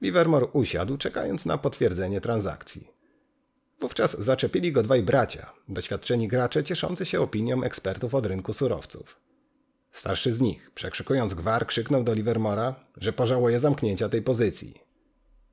[0.00, 2.88] Livermore usiadł, czekając na potwierdzenie transakcji.
[3.80, 9.20] Wówczas zaczepili go dwaj bracia, doświadczeni gracze cieszący się opinią ekspertów od rynku surowców.
[9.92, 14.87] Starszy z nich, przekrzykując gwar, krzyknął do Livermora, że pożałuje zamknięcia tej pozycji.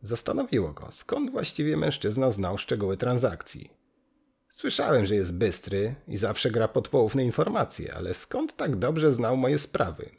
[0.06, 3.70] Zastanowiło go, skąd właściwie mężczyzna znał szczegóły transakcji.
[4.50, 9.38] Słyszałem, że jest bystry i zawsze gra pod poufne informacje, ale skąd tak dobrze znał
[9.38, 10.10] moje sprawy?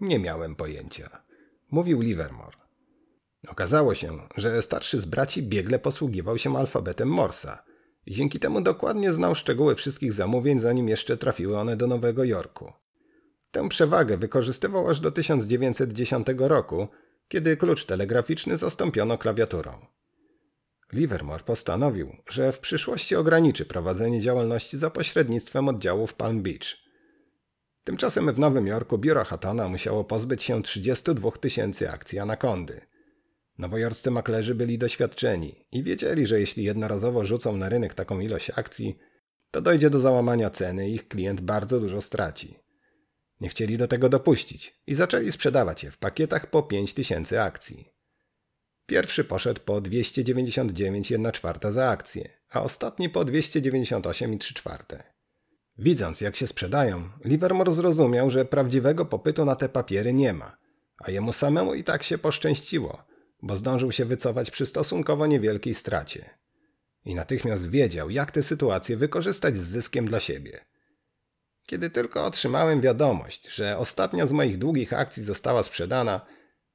[0.00, 1.22] Nie miałem pojęcia.
[1.70, 2.56] Mówił Livermore.
[3.48, 7.62] Okazało się, że starszy z braci biegle posługiwał się alfabetem Morsa
[8.06, 12.72] i dzięki temu dokładnie znał szczegóły wszystkich zamówień, zanim jeszcze trafiły one do Nowego Jorku.
[13.50, 16.88] Tę przewagę wykorzystywał aż do 1910 roku,
[17.28, 19.86] kiedy klucz telegraficzny zastąpiono klawiaturą.
[20.92, 26.76] Livermore postanowił, że w przyszłości ograniczy prowadzenie działalności za pośrednictwem oddziału w Palm Beach.
[27.84, 32.80] Tymczasem w Nowym Jorku biuro Hattona musiało pozbyć się 32 tysięcy akcji Anakondy.
[33.58, 38.98] Nowojorscy maklerzy byli doświadczeni i wiedzieli, że jeśli jednorazowo rzucą na rynek taką ilość akcji,
[39.50, 42.67] to dojdzie do załamania ceny i ich klient bardzo dużo straci.
[43.40, 47.92] Nie chcieli do tego dopuścić i zaczęli sprzedawać je w pakietach po 5000 akcji.
[48.86, 55.02] Pierwszy poszedł po 299,1 czwarta za akcję, a ostatni po 298,3 czwarte.
[55.78, 60.56] Widząc, jak się sprzedają, Livermore zrozumiał, że prawdziwego popytu na te papiery nie ma,
[60.98, 63.04] a jemu samemu i tak się poszczęściło,
[63.42, 66.30] bo zdążył się wycofać przy stosunkowo niewielkiej stracie.
[67.04, 70.60] I natychmiast wiedział, jak tę sytuację wykorzystać z zyskiem dla siebie.
[71.68, 76.20] Kiedy tylko otrzymałem wiadomość, że ostatnia z moich długich akcji została sprzedana,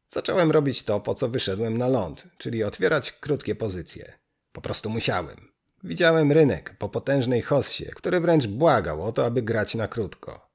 [0.10, 4.14] zacząłem robić to, po co wyszedłem na ląd, czyli otwierać krótkie pozycje.
[4.52, 5.38] Po prostu musiałem.
[5.84, 10.50] Widziałem rynek po potężnej hossie, który wręcz błagał o to, aby grać na krótko.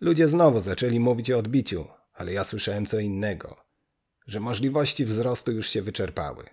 [0.00, 3.56] Ludzie znowu zaczęli mówić o odbiciu, ale ja słyszałem co innego.
[4.26, 6.44] Że możliwości wzrostu już się wyczerpały.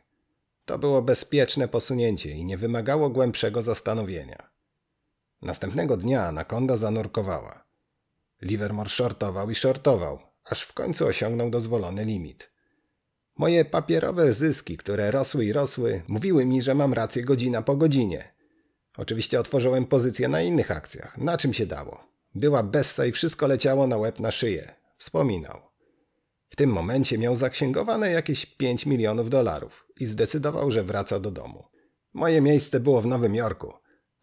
[0.65, 4.54] To było bezpieczne posunięcie i nie wymagało głębszego zastanowienia.
[5.41, 7.65] Następnego dnia anakonda zanurkowała.
[8.41, 12.51] Livermore shortował i shortował, aż w końcu osiągnął dozwolony limit.
[13.37, 18.33] Moje papierowe zyski, które rosły i rosły, mówiły mi, że mam rację godzina po godzinie.
[18.97, 22.07] Oczywiście otworzyłem pozycję na innych akcjach, na czym się dało.
[22.35, 24.73] Była bessa i wszystko leciało na łeb na szyję.
[24.97, 25.61] Wspominał.
[26.49, 31.63] W tym momencie miał zaksięgowane jakieś 5 milionów dolarów i zdecydował, że wraca do domu.
[32.13, 33.73] Moje miejsce było w Nowym Jorku.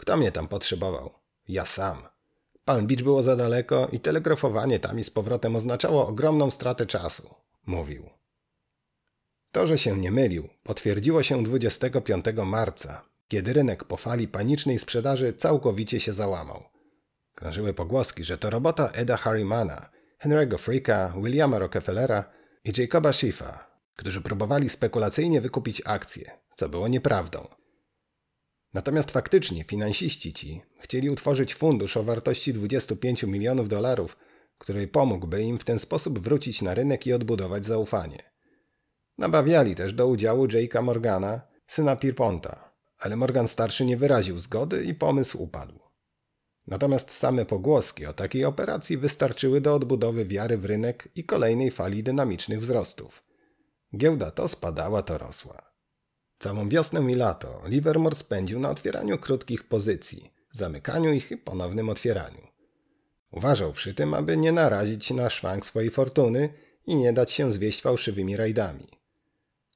[0.02, 1.10] Kto mnie tam potrzebował?
[1.48, 2.02] Ja sam.
[2.64, 7.34] Palm Beach było za daleko i telegrafowanie tam i z powrotem oznaczało ogromną stratę czasu,
[7.66, 8.10] mówił.
[9.52, 15.32] To, że się nie mylił, potwierdziło się 25 marca, kiedy rynek po fali panicznej sprzedaży
[15.32, 16.64] całkowicie się załamał.
[17.34, 19.90] Krążyły pogłoski, że to robota Eda Harrimana,
[20.24, 22.24] Henry'ego Freaka, Williama Rockefellera
[22.64, 27.61] i Jacoba Schiffa, którzy próbowali spekulacyjnie wykupić akcje, co było nieprawdą.
[28.74, 34.16] Natomiast faktycznie finansiści ci chcieli utworzyć fundusz o wartości 25 milionów dolarów,
[34.58, 38.32] który pomógłby im w ten sposób wrócić na rynek i odbudować zaufanie.
[39.18, 44.94] Nabawiali też do udziału Jake'a Morgana, syna Pierponta, ale Morgan starszy nie wyraził zgody i
[44.94, 45.78] pomysł upadł.
[46.66, 52.02] Natomiast same pogłoski o takiej operacji wystarczyły do odbudowy wiary w rynek i kolejnej fali
[52.02, 53.24] dynamicznych wzrostów.
[53.96, 55.71] Giełda to spadała, to rosła.
[56.42, 62.46] Całą wiosnę i lato Livermore spędził na otwieraniu krótkich pozycji, zamykaniu ich i ponownym otwieraniu.
[63.30, 66.54] Uważał przy tym, aby nie narazić na szwank swojej fortuny
[66.86, 68.88] i nie dać się zwieść fałszywymi rajdami.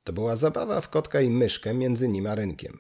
[0.05, 2.79] To była zabawa w kotka i myszkę między nim a rynkiem.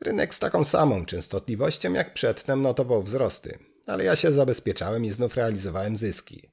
[0.00, 5.36] Rynek z taką samą częstotliwością jak przedtem notował wzrosty, ale ja się zabezpieczałem i znów
[5.36, 6.50] realizowałem zyski.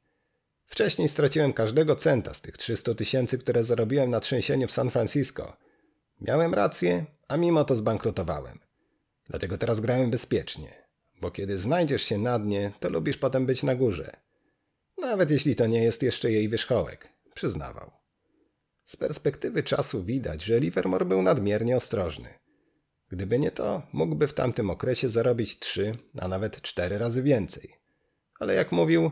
[0.66, 5.64] Wcześniej straciłem każdego centa z tych 300 tysięcy, które zarobiłem na trzęsieniu w San Francisco.
[6.22, 8.60] Miałem rację, a mimo to zbankrutowałem.
[9.30, 10.88] Dlatego teraz grałem bezpiecznie,
[11.22, 14.16] bo kiedy znajdziesz się na dnie, to lubisz potem być na górze.
[14.98, 17.92] Nawet jeśli to nie jest jeszcze jej wierzchołek, przyznawał.
[18.86, 22.30] Z perspektywy czasu widać, że Livermore był nadmiernie ostrożny.
[23.10, 27.74] Gdyby nie to, mógłby w tamtym okresie zarobić trzy, a nawet cztery razy więcej.
[28.40, 29.12] Ale jak mówił,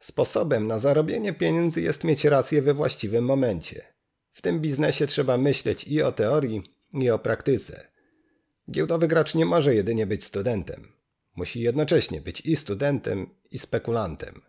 [0.00, 3.95] sposobem na zarobienie pieniędzy jest mieć rację we właściwym momencie.
[4.36, 6.62] W tym biznesie trzeba myśleć i o teorii,
[6.92, 7.88] i o praktyce.
[8.70, 10.92] Giełdowy gracz nie może jedynie być studentem.
[11.36, 14.40] Musi jednocześnie być i studentem, i spekulantem.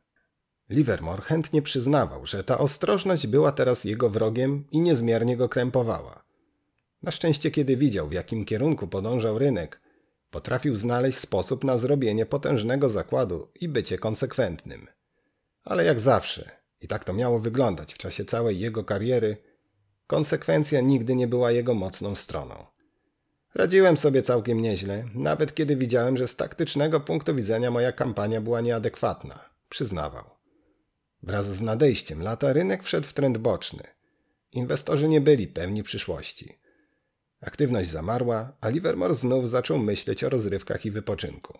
[0.69, 6.23] Livermore chętnie przyznawał, że ta ostrożność była teraz jego wrogiem i niezmiernie go krępowała.
[7.03, 9.81] Na szczęście, kiedy widział, w jakim kierunku podążał rynek,
[10.31, 14.87] potrafił znaleźć sposób na zrobienie potężnego zakładu i bycie konsekwentnym.
[15.63, 19.46] Ale jak zawsze, i tak to miało wyglądać w czasie całej jego kariery,
[20.07, 22.65] konsekwencja nigdy nie była jego mocną stroną.
[23.55, 28.61] Radziłem sobie całkiem nieźle, nawet kiedy widziałem, że z taktycznego punktu widzenia moja kampania była
[28.61, 30.23] nieadekwatna, przyznawał.
[31.23, 33.83] Wraz z nadejściem lata rynek wszedł w trend boczny.
[34.51, 36.59] Inwestorzy nie byli pewni przyszłości.
[37.41, 41.59] Aktywność zamarła, a Livermore znów zaczął myśleć o rozrywkach i wypoczynku.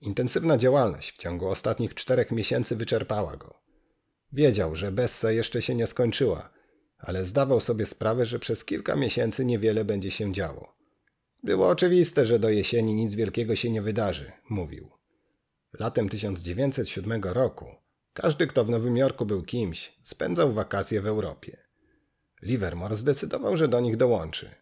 [0.00, 3.54] Intensywna działalność w ciągu ostatnich czterech miesięcy wyczerpała go.
[4.32, 6.55] Wiedział, że Bessa jeszcze się nie skończyła
[6.98, 10.76] ale zdawał sobie sprawę, że przez kilka miesięcy niewiele będzie się działo.
[11.42, 14.90] Było oczywiste, że do jesieni nic wielkiego się nie wydarzy, mówił.
[15.78, 17.66] Latem 1907 roku
[18.16, 21.56] każdy, kto w Nowym Jorku był kimś, spędzał wakacje w Europie.
[22.42, 24.54] Livermore zdecydował, że do nich dołączy.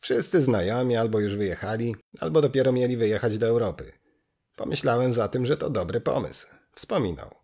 [0.00, 3.92] Wszyscy znajomi albo już wyjechali, albo dopiero mieli wyjechać do Europy.
[4.56, 6.46] Pomyślałem zatem, że to dobry pomysł.
[6.74, 7.34] Wspominał.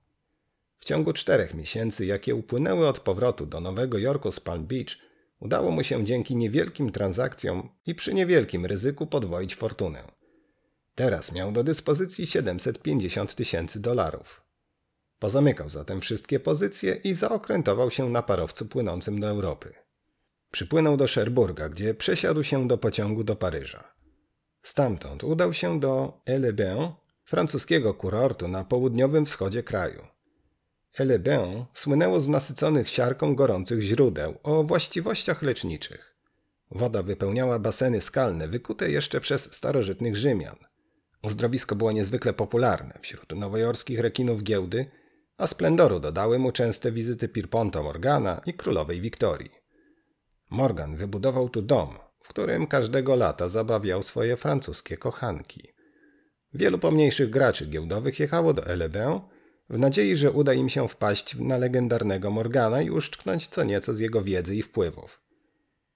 [0.84, 4.96] W ciągu czterech miesięcy, jakie upłynęły od powrotu do Nowego Jorku z Palm Beach,
[5.40, 10.04] udało mu się dzięki niewielkim transakcjom i przy niewielkim ryzyku podwoić fortunę.
[10.94, 14.42] Teraz miał do dyspozycji 750 tysięcy dolarów.
[15.18, 19.74] Pozamykał zatem wszystkie pozycje i zaokrętował się na parowcu płynącym do Europy.
[20.50, 23.84] Przypłynął do Cherburga, gdzie przesiadł się do pociągu do Paryża.
[24.62, 26.88] Stamtąd udał się do Elebin,
[27.24, 30.13] francuskiego kurortu na południowym wschodzie kraju.
[30.98, 36.16] Elebin słynęło z nasyconych siarką gorących źródeł o właściwościach leczniczych.
[36.70, 40.56] Woda wypełniała baseny skalne wykute jeszcze przez starożytnych Rzymian.
[41.22, 44.86] Uzdrowisko było niezwykle popularne wśród nowojorskich rekinów giełdy,
[45.36, 49.50] a splendoru dodały mu częste wizyty Pierponta Morgana i królowej Wiktorii.
[50.50, 55.68] Morgan wybudował tu dom, w którym każdego lata zabawiał swoje francuskie kochanki.
[56.52, 59.20] Wielu pomniejszych graczy giełdowych jechało do Elebin
[59.70, 63.98] w nadziei, że uda im się wpaść na legendarnego Morgana i uszczknąć co nieco z
[63.98, 65.20] jego wiedzy i wpływów.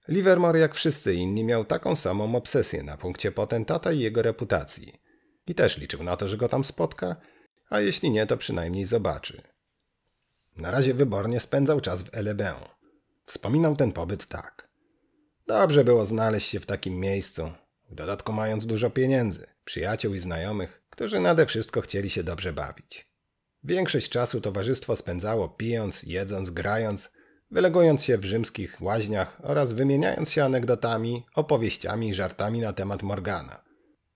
[0.07, 4.93] Livermore, jak wszyscy inni, miał taką samą obsesję na punkcie potentata i jego reputacji.
[5.47, 7.15] I też liczył na to, że go tam spotka,
[7.69, 9.41] a jeśli nie, to przynajmniej zobaczy.
[10.57, 12.65] Na razie wybornie spędzał czas w Elebin.
[13.25, 14.69] Wspominał ten pobyt tak.
[15.47, 17.51] Dobrze było znaleźć się w takim miejscu,
[17.89, 23.08] w dodatku mając dużo pieniędzy, przyjaciół i znajomych, którzy nade wszystko chcieli się dobrze bawić.
[23.63, 27.09] Większość czasu towarzystwo spędzało pijąc, jedząc, grając,
[27.51, 33.63] wylegując się w rzymskich łaźniach oraz wymieniając się anegdotami, opowieściami i żartami na temat Morgana.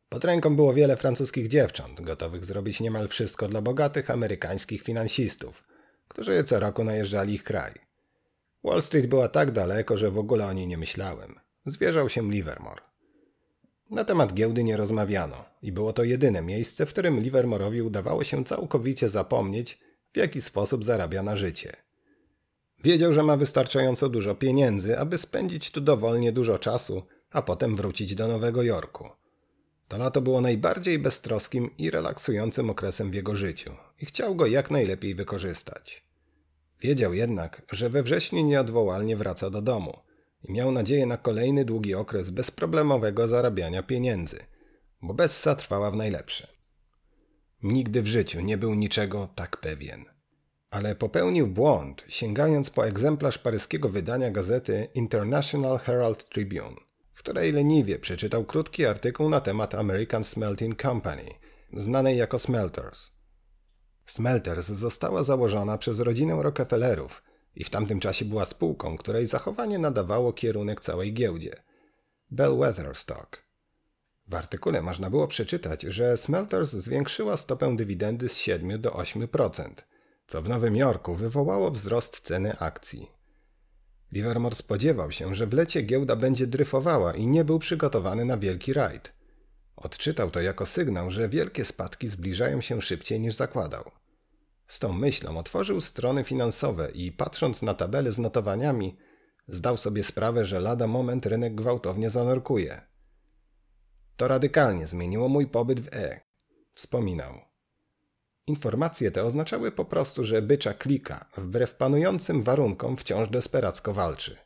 [0.10, 5.64] Pod ręką było wiele francuskich dziewcząt, gotowych zrobić niemal wszystko dla bogatych amerykańskich finansistów,
[6.08, 7.74] którzy co roku najeżdżali ich kraj.
[8.64, 11.36] Wall Street była tak daleko, że w ogóle o niej nie myślałem.
[11.66, 12.93] Zwierzał się Livermore.
[13.90, 18.44] Na temat giełdy nie rozmawiano i było to jedyne miejsce, w którym Livermore'owi udawało się
[18.44, 19.80] całkowicie zapomnieć,
[20.14, 21.72] w jaki sposób zarabia na życie.
[22.84, 28.16] Wiedział, że ma wystarczająco dużo pieniędzy, aby spędzić tu dowolnie dużo czasu, a potem wrócić
[28.16, 29.10] do Nowego Jorku.
[29.88, 33.72] To lato było najbardziej beztroskim i relaksującym okresem w jego życiu
[34.02, 36.04] i chciał go jak najlepiej wykorzystać.
[36.82, 39.98] Wiedział jednak, że we wrześniu nieodwołalnie wraca do domu
[40.44, 44.39] i miał nadzieję na kolejny długi okres bezproblemowego zarabiania pieniędzy,
[45.02, 46.48] bo Bessa trwała w najlepsze.
[47.64, 50.06] Nigdy w życiu nie był niczego tak pewien.
[50.70, 56.76] Ale popełnił błąd, sięgając po egzemplarz paryskiego wydania gazety International Herald Tribune,
[57.14, 61.26] w której leniwie przeczytał krótki artykuł na temat American Smelting Company,
[61.74, 63.12] znanej jako Smelters.
[64.06, 67.24] Smelters została założona przez rodzinę Rockefellerów
[67.56, 71.56] i w tamtym czasie była spółką, której zachowanie nadawało kierunek całej giełdzie.
[72.32, 73.43] Bellwether Stock.
[74.28, 79.70] W artykule można było przeczytać, że Smelters zwiększyła stopę dywidendy z 7 do 8%,
[80.28, 83.08] co w Nowym Jorku wywołało wzrost ceny akcji.
[84.12, 88.74] Livermore spodziewał się, że w lecie giełda będzie dryfowała i nie był przygotowany na wielki
[88.74, 89.14] rajd.
[89.76, 93.91] Odczytał to jako sygnał, że wielkie spadki zbliżają się szybciej niż zakładał.
[94.74, 98.97] Z tą myślą otworzył strony finansowe i patrząc na tabelę z notowaniami,
[99.47, 102.82] zdał sobie sprawę, że lada moment rynek gwałtownie zanurkuje.
[104.17, 106.19] To radykalnie zmieniło mój pobyt w E.
[106.74, 107.34] Wspominał.
[108.47, 114.38] Informacje te oznaczały po prostu, że bycza klika, wbrew panującym warunkom wciąż desperacko walczy.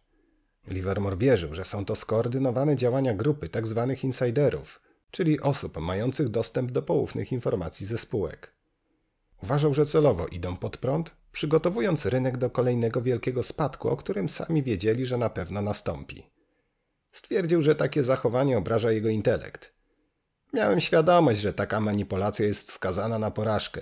[0.68, 3.86] Livermore wierzył, że są to skoordynowane działania grupy tzw.
[3.90, 8.57] Tak insiderów, czyli osób mających dostęp do poufnych informacji ze spółek.
[9.44, 14.64] Uważał, że celowo idą pod prąd, przygotowując rynek do kolejnego wielkiego spadku, o którym sami
[14.64, 16.24] wiedzieli, że na pewno nastąpi.
[17.12, 19.74] Stwierdził, że takie zachowanie obraża jego intelekt.
[20.54, 23.82] Miałem świadomość, że taka manipulacja jest skazana na porażkę.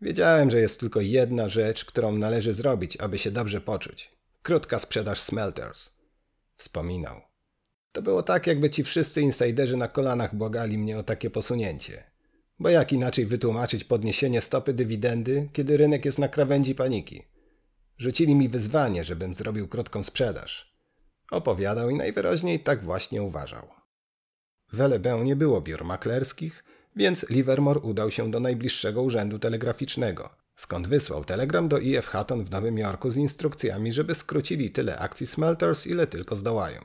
[0.00, 4.16] Wiedziałem, że jest tylko jedna rzecz, którą należy zrobić, aby się dobrze poczuć.
[4.42, 5.90] Krótka sprzedaż smelters.
[6.56, 7.20] Wspominał.
[7.92, 12.04] To było tak, jakby ci wszyscy insiderzy na kolanach błagali mnie o takie posunięcie.
[12.58, 17.22] Bo jak inaczej wytłumaczyć podniesienie stopy dywidendy, kiedy rynek jest na krawędzi paniki?
[17.98, 20.76] Rzucili mi wyzwanie, żebym zrobił krótką sprzedaż.
[21.30, 23.68] Opowiadał i najwyraźniej tak właśnie uważał.
[24.72, 26.64] W Elebę nie było biur maklerskich,
[26.96, 32.50] więc Livermore udał się do najbliższego urzędu telegraficznego, skąd wysłał telegram do IF Hutton w
[32.50, 36.80] Nowym Jorku z instrukcjami, żeby skrócili tyle akcji Smelters, ile tylko zdołają.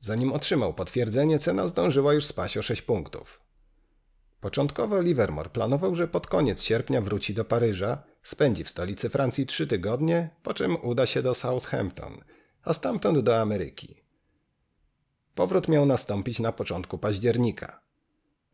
[0.00, 3.43] Zanim otrzymał potwierdzenie, cena zdążyła już spaść o 6 punktów.
[4.44, 9.66] Początkowo Livermore planował, że pod koniec sierpnia wróci do Paryża, spędzi w stolicy Francji trzy
[9.66, 12.20] tygodnie, po czym uda się do Southampton,
[12.62, 14.02] a stamtąd do Ameryki.
[15.34, 17.80] Powrót miał nastąpić na początku października.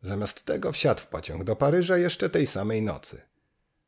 [0.01, 3.21] Zamiast tego wsiadł w pociąg do Paryża jeszcze tej samej nocy.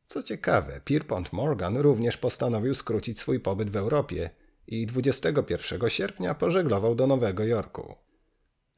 [0.06, 4.30] Co ciekawe, Pierpont Morgan również postanowił skrócić swój pobyt w Europie
[4.66, 7.94] i 21 sierpnia pożeglował do Nowego Jorku.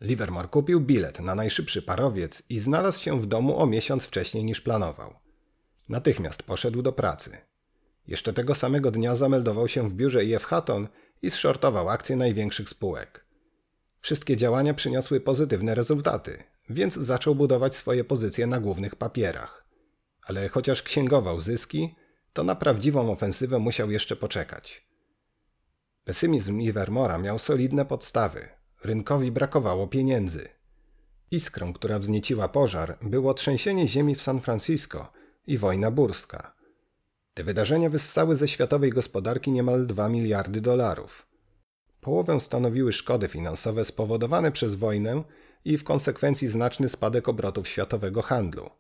[0.01, 4.61] Livermore kupił bilet na najszybszy parowiec i znalazł się w domu o miesiąc wcześniej niż
[4.61, 5.15] planował.
[5.89, 7.39] Natychmiast poszedł do pracy.
[8.07, 10.89] Jeszcze tego samego dnia zameldował się w biurze IF Hutton
[11.23, 13.25] i zshortował akcje największych spółek.
[14.01, 19.65] Wszystkie działania przyniosły pozytywne rezultaty, więc zaczął budować swoje pozycje na głównych papierach.
[20.23, 21.95] Ale chociaż księgował zyski,
[22.33, 24.87] to na prawdziwą ofensywę musiał jeszcze poczekać.
[26.05, 28.56] Pesymizm Livermora miał solidne podstawy.
[28.87, 30.49] Rynkowi brakowało pieniędzy.
[31.31, 35.13] Iskrą, która wznieciła pożar, było trzęsienie ziemi w San Francisco
[35.47, 36.55] i wojna burska.
[37.35, 41.27] Te wydarzenia wyssały ze światowej gospodarki niemal 2 miliardy dolarów.
[42.01, 45.23] Połowę stanowiły szkody finansowe spowodowane przez wojnę
[45.65, 48.71] i w konsekwencji znaczny spadek obrotów światowego handlu.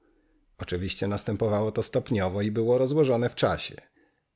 [0.58, 3.74] Oczywiście następowało to stopniowo i było rozłożone w czasie.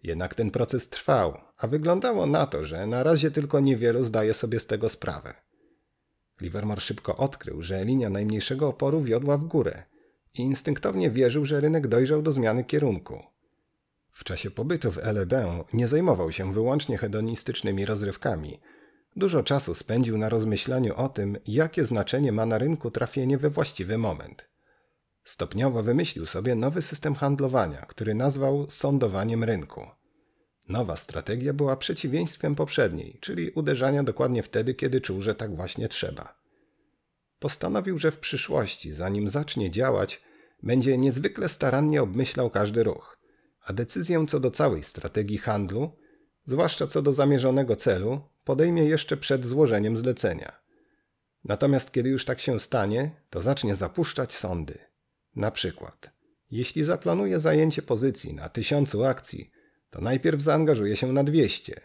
[0.02, 4.60] Jednak ten proces trwał, a wyglądało na to, że na razie tylko niewielu zdaje sobie
[4.60, 5.49] z tego sprawę.
[6.40, 9.82] Livermore szybko odkrył, że linia najmniejszego oporu wiodła w górę
[10.34, 13.22] i instynktownie wierzył, że rynek dojrzał do zmiany kierunku.
[14.12, 18.60] W czasie pobytu w LeBę nie zajmował się wyłącznie hedonistycznymi rozrywkami.
[19.16, 23.98] Dużo czasu spędził na rozmyślaniu o tym, jakie znaczenie ma na rynku trafienie we właściwy
[23.98, 24.48] moment.
[25.24, 29.86] Stopniowo wymyślił sobie nowy system handlowania, który nazwał sądowaniem rynku.
[30.70, 36.40] Nowa strategia była przeciwieństwem poprzedniej, czyli uderzania dokładnie wtedy, kiedy czuł, że tak właśnie trzeba.
[37.38, 40.20] Postanowił, że w przyszłości, zanim zacznie działać,
[40.62, 43.18] będzie niezwykle starannie obmyślał każdy ruch,
[43.64, 45.92] a decyzję co do całej strategii handlu,
[46.44, 50.60] zwłaszcza co do zamierzonego celu, podejmie jeszcze przed złożeniem zlecenia.
[51.44, 54.78] Natomiast kiedy już tak się stanie, to zacznie zapuszczać sądy.
[55.36, 56.10] Na przykład,
[56.50, 59.50] jeśli zaplanuje zajęcie pozycji na tysiącu akcji,
[59.90, 61.80] to najpierw zaangażuje się na 200.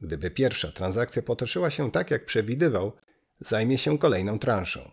[0.00, 2.92] Gdyby pierwsza transakcja potoczyła się tak, jak przewidywał,
[3.40, 4.90] zajmie się kolejną transzą.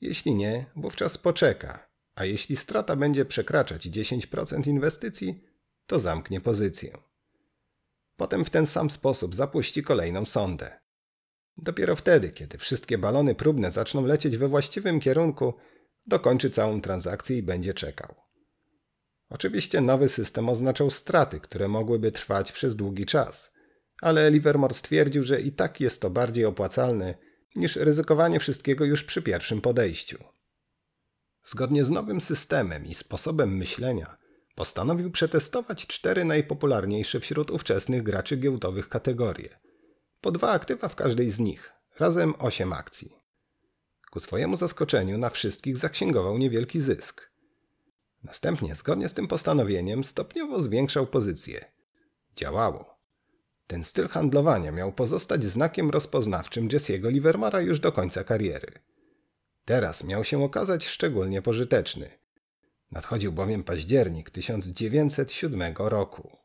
[0.00, 5.44] Jeśli nie, wówczas poczeka, a jeśli strata będzie przekraczać 10% inwestycji,
[5.86, 6.98] to zamknie pozycję.
[8.16, 10.80] Potem w ten sam sposób zapuści kolejną sondę.
[11.56, 15.54] Dopiero wtedy, kiedy wszystkie balony próbne zaczną lecieć we właściwym kierunku,
[16.06, 18.29] dokończy całą transakcję i będzie czekał.
[19.30, 23.52] Oczywiście nowy system oznaczał straty, które mogłyby trwać przez długi czas,
[24.00, 27.14] ale Livermore stwierdził, że i tak jest to bardziej opłacalne
[27.56, 30.24] niż ryzykowanie wszystkiego już przy pierwszym podejściu.
[31.44, 34.16] Zgodnie z nowym systemem i sposobem myślenia,
[34.54, 39.58] postanowił przetestować cztery najpopularniejsze wśród ówczesnych graczy giełdowych kategorie.
[40.20, 43.16] Po dwa aktywa w każdej z nich, razem osiem akcji.
[44.10, 47.29] Ku swojemu zaskoczeniu na wszystkich zaksięgował niewielki zysk.
[48.22, 51.64] Następnie, zgodnie z tym postanowieniem, stopniowo zwiększał pozycję.
[52.36, 53.00] Działało.
[53.66, 58.72] Ten styl handlowania miał pozostać znakiem rozpoznawczym Jesse'ego Livermara już do końca kariery.
[59.64, 62.10] Teraz miał się okazać szczególnie pożyteczny.
[62.90, 66.39] Nadchodził bowiem październik 1907 roku.